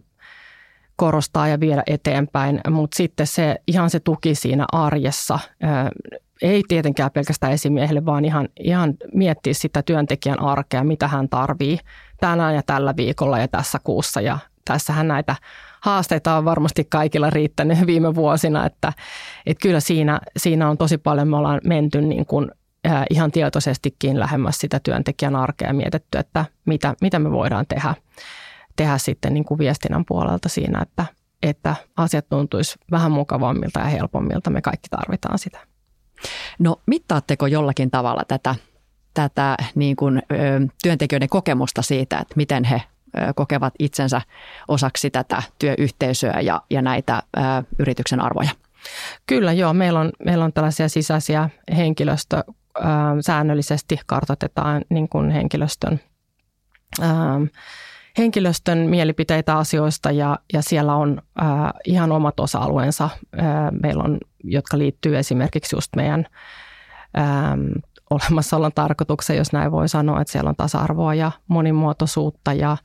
korostaa 0.96 1.48
ja 1.48 1.60
viedä 1.60 1.82
eteenpäin, 1.86 2.60
mutta 2.70 2.96
sitten 2.96 3.26
se 3.26 3.56
ihan 3.66 3.90
se 3.90 4.00
tuki 4.00 4.34
siinä 4.34 4.64
arjessa, 4.72 5.34
äh, 5.64 5.86
ei 6.42 6.62
tietenkään 6.68 7.10
pelkästään 7.10 7.52
esimiehelle, 7.52 8.04
vaan 8.04 8.24
ihan, 8.24 8.48
ihan 8.60 8.94
miettiä 9.14 9.54
sitä 9.54 9.82
työntekijän 9.82 10.42
arkea, 10.42 10.84
mitä 10.84 11.08
hän 11.08 11.28
tarvii 11.28 11.78
tänään 12.20 12.54
ja 12.54 12.62
tällä 12.62 12.94
viikolla 12.96 13.38
ja 13.38 13.48
tässä 13.48 13.78
kuussa. 13.84 14.20
Ja 14.20 14.38
tässähän 14.64 15.08
näitä 15.08 15.36
haasteita 15.80 16.36
on 16.36 16.44
varmasti 16.44 16.84
kaikilla 16.84 17.30
riittänyt 17.30 17.86
viime 17.86 18.14
vuosina, 18.14 18.66
että, 18.66 18.92
että 19.46 19.62
kyllä 19.62 19.80
siinä, 19.80 20.20
siinä 20.36 20.68
on 20.68 20.78
tosi 20.78 20.98
paljon, 20.98 21.28
me 21.28 21.36
ollaan 21.36 21.60
menty 21.64 22.00
niin 22.00 22.26
kuin 22.26 22.50
ihan 23.10 23.32
tietoisestikin 23.32 24.20
lähemmäs 24.20 24.58
sitä 24.58 24.80
työntekijän 24.82 25.36
arkea 25.36 25.68
ja 25.68 25.74
mietitty, 25.74 26.18
että 26.18 26.44
mitä, 26.64 26.94
mitä 27.00 27.18
me 27.18 27.30
voidaan 27.30 27.66
tehdä, 27.66 27.94
tehdä 28.76 28.98
sitten 28.98 29.34
niin 29.34 29.44
kuin 29.44 29.58
viestinnän 29.58 30.04
puolelta 30.08 30.48
siinä, 30.48 30.82
että, 30.82 31.06
että 31.42 31.76
asiat 31.96 32.28
tuntuisi 32.28 32.78
vähän 32.90 33.12
mukavammilta 33.12 33.80
ja 33.80 33.86
helpommilta. 33.86 34.50
Me 34.50 34.62
kaikki 34.62 34.88
tarvitaan 34.88 35.38
sitä. 35.38 35.58
No 36.58 36.76
mittaatteko 36.86 37.46
jollakin 37.46 37.90
tavalla 37.90 38.22
tätä, 38.28 38.54
tätä 39.14 39.56
niin 39.74 39.96
kuin, 39.96 40.22
ö, 40.32 40.66
työntekijöiden 40.82 41.28
kokemusta 41.28 41.82
siitä, 41.82 42.18
että 42.18 42.34
miten 42.36 42.64
he 42.64 42.82
ö, 43.16 43.32
kokevat 43.34 43.74
itsensä 43.78 44.20
osaksi 44.68 45.10
tätä 45.10 45.42
työyhteisöä 45.58 46.40
ja, 46.40 46.62
ja 46.70 46.82
näitä 46.82 47.22
ö, 47.36 47.40
yrityksen 47.78 48.20
arvoja? 48.20 48.50
Kyllä 49.26 49.52
joo, 49.52 49.72
meillä 49.72 50.00
on, 50.00 50.12
meillä 50.24 50.44
on 50.44 50.52
tällaisia 50.52 50.88
sisäisiä 50.88 51.50
henkilöstö 51.76 52.44
säännöllisesti 53.20 53.98
kartoitetaan 54.06 54.82
niin 54.88 55.08
kuin 55.08 55.30
henkilöstön, 55.30 56.00
henkilöstön 58.18 58.78
mielipiteitä 58.78 59.56
asioista 59.56 60.10
ja, 60.10 60.38
ja 60.52 60.62
siellä 60.62 60.94
on 60.94 61.22
ihan 61.84 62.12
omat 62.12 62.40
osa-alueensa. 62.40 63.10
meillä 63.82 64.02
on, 64.04 64.18
jotka 64.44 64.78
liittyy 64.78 65.18
esimerkiksi 65.18 65.76
just 65.76 65.96
meidän 65.96 66.26
olemassaolon 68.10 68.72
tarkoitukseen, 68.74 69.36
jos 69.36 69.52
näin 69.52 69.72
voi 69.72 69.88
sanoa, 69.88 70.20
että 70.20 70.32
siellä 70.32 70.48
on 70.48 70.56
tasa-arvoa 70.56 71.14
ja 71.14 71.32
monimuotoisuutta 71.48 72.52
ja 72.52 72.76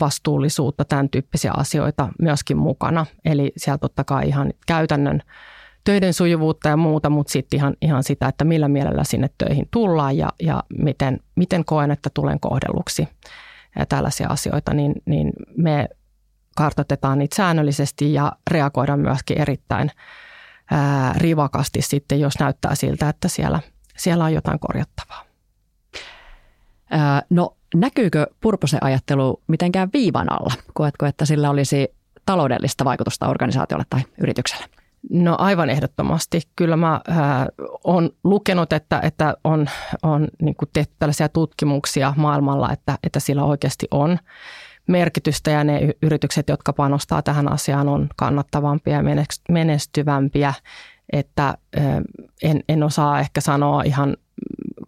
vastuullisuutta, 0.00 0.84
tämän 0.84 1.08
tyyppisiä 1.08 1.52
asioita 1.56 2.08
myöskin 2.22 2.56
mukana. 2.56 3.06
Eli 3.24 3.52
siellä 3.56 3.78
totta 3.78 4.04
kai 4.04 4.28
ihan 4.28 4.52
käytännön 4.66 5.22
töiden 5.84 6.14
sujuvuutta 6.14 6.68
ja 6.68 6.76
muuta, 6.76 7.10
mutta 7.10 7.30
sitten 7.30 7.58
ihan, 7.58 7.74
ihan 7.82 8.02
sitä, 8.02 8.28
että 8.28 8.44
millä 8.44 8.68
mielellä 8.68 9.04
sinne 9.04 9.30
töihin 9.38 9.68
tullaan 9.70 10.16
ja, 10.16 10.28
ja 10.42 10.62
miten, 10.78 11.20
miten 11.34 11.64
koen, 11.64 11.90
että 11.90 12.10
tulen 12.14 12.40
kohdelluksi 12.40 13.08
ja 13.78 13.86
tällaisia 13.86 14.28
asioita, 14.28 14.74
niin, 14.74 14.94
niin 15.06 15.32
me 15.56 15.88
kartoitetaan 16.56 17.18
niitä 17.18 17.36
säännöllisesti 17.36 18.12
ja 18.12 18.32
reagoidaan 18.50 19.00
myöskin 19.00 19.40
erittäin 19.40 19.90
ää, 20.70 21.12
rivakasti 21.16 21.82
sitten, 21.82 22.20
jos 22.20 22.38
näyttää 22.40 22.74
siltä, 22.74 23.08
että 23.08 23.28
siellä, 23.28 23.60
siellä 23.96 24.24
on 24.24 24.34
jotain 24.34 24.58
korjattavaa. 24.58 25.24
no 27.30 27.56
näkyykö 27.74 28.26
purposen 28.40 28.84
ajattelu 28.84 29.42
mitenkään 29.46 29.88
viivan 29.92 30.32
alla? 30.32 30.54
Koetko, 30.74 31.06
että 31.06 31.24
sillä 31.24 31.50
olisi 31.50 31.88
taloudellista 32.26 32.84
vaikutusta 32.84 33.28
organisaatiolle 33.28 33.84
tai 33.90 34.00
yritykselle? 34.18 34.83
No 35.10 35.36
aivan 35.38 35.70
ehdottomasti. 35.70 36.40
Kyllä 36.56 36.76
mä 36.76 37.00
äh, 37.10 37.18
olen 37.84 38.10
lukenut, 38.24 38.72
että, 38.72 39.00
että 39.02 39.34
on, 39.44 39.66
on 40.02 40.28
niin 40.42 40.54
tehty 40.72 40.94
tällaisia 40.98 41.28
tutkimuksia 41.28 42.14
maailmalla, 42.16 42.72
että, 42.72 42.98
että 43.02 43.20
sillä 43.20 43.44
oikeasti 43.44 43.86
on 43.90 44.18
merkitystä 44.86 45.50
ja 45.50 45.64
ne 45.64 45.80
yritykset, 46.02 46.48
jotka 46.48 46.72
panostaa 46.72 47.22
tähän 47.22 47.52
asiaan, 47.52 47.88
on 47.88 48.08
kannattavampia 48.16 48.96
ja 48.96 49.02
menestyvämpiä. 49.50 50.54
Että 51.12 51.48
äh, 51.48 51.84
en, 52.42 52.60
en 52.68 52.82
osaa 52.82 53.20
ehkä 53.20 53.40
sanoa 53.40 53.82
ihan, 53.82 54.16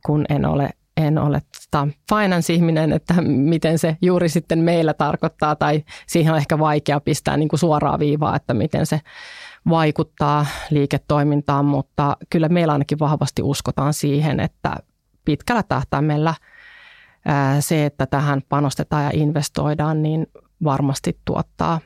kun 0.06 0.24
en 0.28 0.46
ole 0.46 0.70
en 0.96 1.18
ole 1.18 1.42
tota 1.70 1.88
finance-ihminen, 2.14 2.92
että 2.92 3.14
miten 3.22 3.78
se 3.78 3.96
juuri 4.02 4.28
sitten 4.28 4.58
meillä 4.58 4.94
tarkoittaa, 4.94 5.56
tai 5.56 5.84
siihen 6.06 6.32
on 6.32 6.38
ehkä 6.38 6.58
vaikea 6.58 7.00
pistää 7.00 7.36
niin 7.36 7.48
kuin 7.48 7.60
suoraa 7.60 7.98
viivaa, 7.98 8.36
että 8.36 8.54
miten 8.54 8.86
se 8.86 9.00
vaikuttaa 9.68 10.46
liiketoimintaan, 10.70 11.64
mutta 11.64 12.16
kyllä 12.30 12.48
meillä 12.48 12.72
ainakin 12.72 12.98
vahvasti 12.98 13.42
uskotaan 13.42 13.94
siihen, 13.94 14.40
että 14.40 14.76
pitkällä 15.24 15.62
tähtäimellä 15.62 16.34
se, 17.60 17.86
että 17.86 18.06
tähän 18.06 18.42
panostetaan 18.48 19.04
ja 19.04 19.10
investoidaan, 19.14 20.02
niin 20.02 20.26
varmasti 20.64 21.18
tuottaa, 21.24 21.80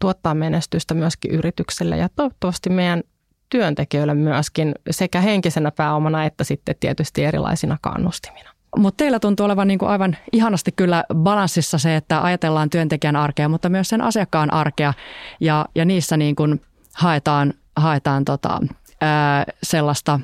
tuottaa 0.00 0.34
menestystä 0.34 0.94
myöskin 0.94 1.30
yritykselle 1.30 1.96
ja 1.96 2.08
toivottavasti 2.16 2.70
meidän 2.70 3.02
työntekijöille 3.48 4.14
myöskin 4.14 4.74
sekä 4.90 5.20
henkisenä 5.20 5.70
pääomana 5.70 6.24
että 6.24 6.44
sitten 6.44 6.74
tietysti 6.80 7.24
erilaisina 7.24 7.76
kannustimina. 7.80 8.50
Mutta 8.76 8.96
teillä 8.96 9.18
tuntuu 9.18 9.46
olevan 9.46 9.68
niinku 9.68 9.86
aivan 9.86 10.16
ihanasti 10.32 10.72
kyllä 10.72 11.04
balanssissa 11.14 11.78
se, 11.78 11.96
että 11.96 12.22
ajatellaan 12.22 12.70
työntekijän 12.70 13.16
arkea, 13.16 13.48
mutta 13.48 13.68
myös 13.68 13.88
sen 13.88 14.00
asiakkaan 14.00 14.52
arkea 14.52 14.94
ja, 15.40 15.66
ja 15.74 15.84
niissä 15.84 16.16
niin 16.16 16.36
kuin 16.36 16.60
haetaan, 16.98 17.54
haetaan 17.76 18.24
tota, 18.24 18.60
ää, 19.00 19.44
sellaista 19.62 20.20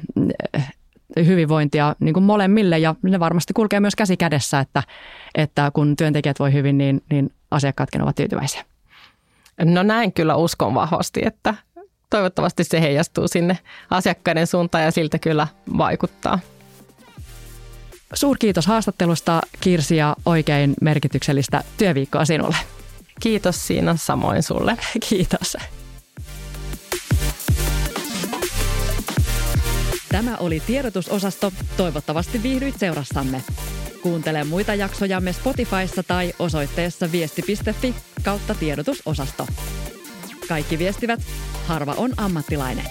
hyvinvointia 1.17 1.97
niin 2.01 2.15
kuin 2.15 2.25
molemmille 2.25 2.79
ja 2.79 2.95
ne 3.03 3.21
varmasti 3.21 3.53
kulkee 3.53 3.81
myös 3.81 3.95
käsi 3.95 4.17
kädessä, 4.17 4.61
että, 4.61 4.83
että 5.35 5.71
kun 5.75 5.97
työntekijät 5.97 6.39
voi 6.39 6.53
hyvin, 6.53 6.79
niin, 6.79 7.03
niin 7.11 7.33
asiakkaatkin 7.51 8.03
ovat 8.03 8.17
tyytyväisiä. 8.17 8.65
No 9.65 9.83
näin 9.83 10.13
kyllä 10.13 10.37
uskon 10.37 10.75
vahvasti, 10.75 11.21
että 11.25 11.55
toivottavasti 12.11 12.65
se 12.65 12.81
heijastuu 12.81 13.29
sinne 13.29 13.59
asiakkaiden 13.91 14.47
suuntaan 14.47 14.85
ja 14.85 14.91
siltä 14.91 15.19
kyllä 15.19 15.47
vaikuttaa. 15.79 16.39
Suurkiitos 18.15 18.67
haastattelusta 18.67 19.41
Kirsi 19.61 19.97
ja 19.97 20.17
oikein 20.27 20.75
merkityksellistä 20.81 21.65
työviikkoa 21.77 22.25
sinulle. 22.25 22.57
Kiitos 23.21 23.67
siinä 23.67 23.97
samoin 23.97 24.43
sulle. 24.43 24.77
Kiitos. 25.09 25.57
Tämä 30.15 30.37
oli 30.37 30.63
tiedotusosasto. 30.67 31.53
Toivottavasti 31.77 32.43
viihdyit 32.43 32.79
seurassamme. 32.79 33.43
Kuuntele 34.03 34.45
muita 34.45 34.75
jaksojamme 34.75 35.33
Spotifyssa 35.33 36.03
tai 36.03 36.33
osoitteessa 36.39 37.13
viesti.fi 37.13 37.95
kautta 38.23 38.55
tiedotusosasto. 38.55 39.47
Kaikki 40.49 40.79
viestivät, 40.79 41.21
harva 41.67 41.95
on 41.97 42.11
ammattilainen. 42.17 42.85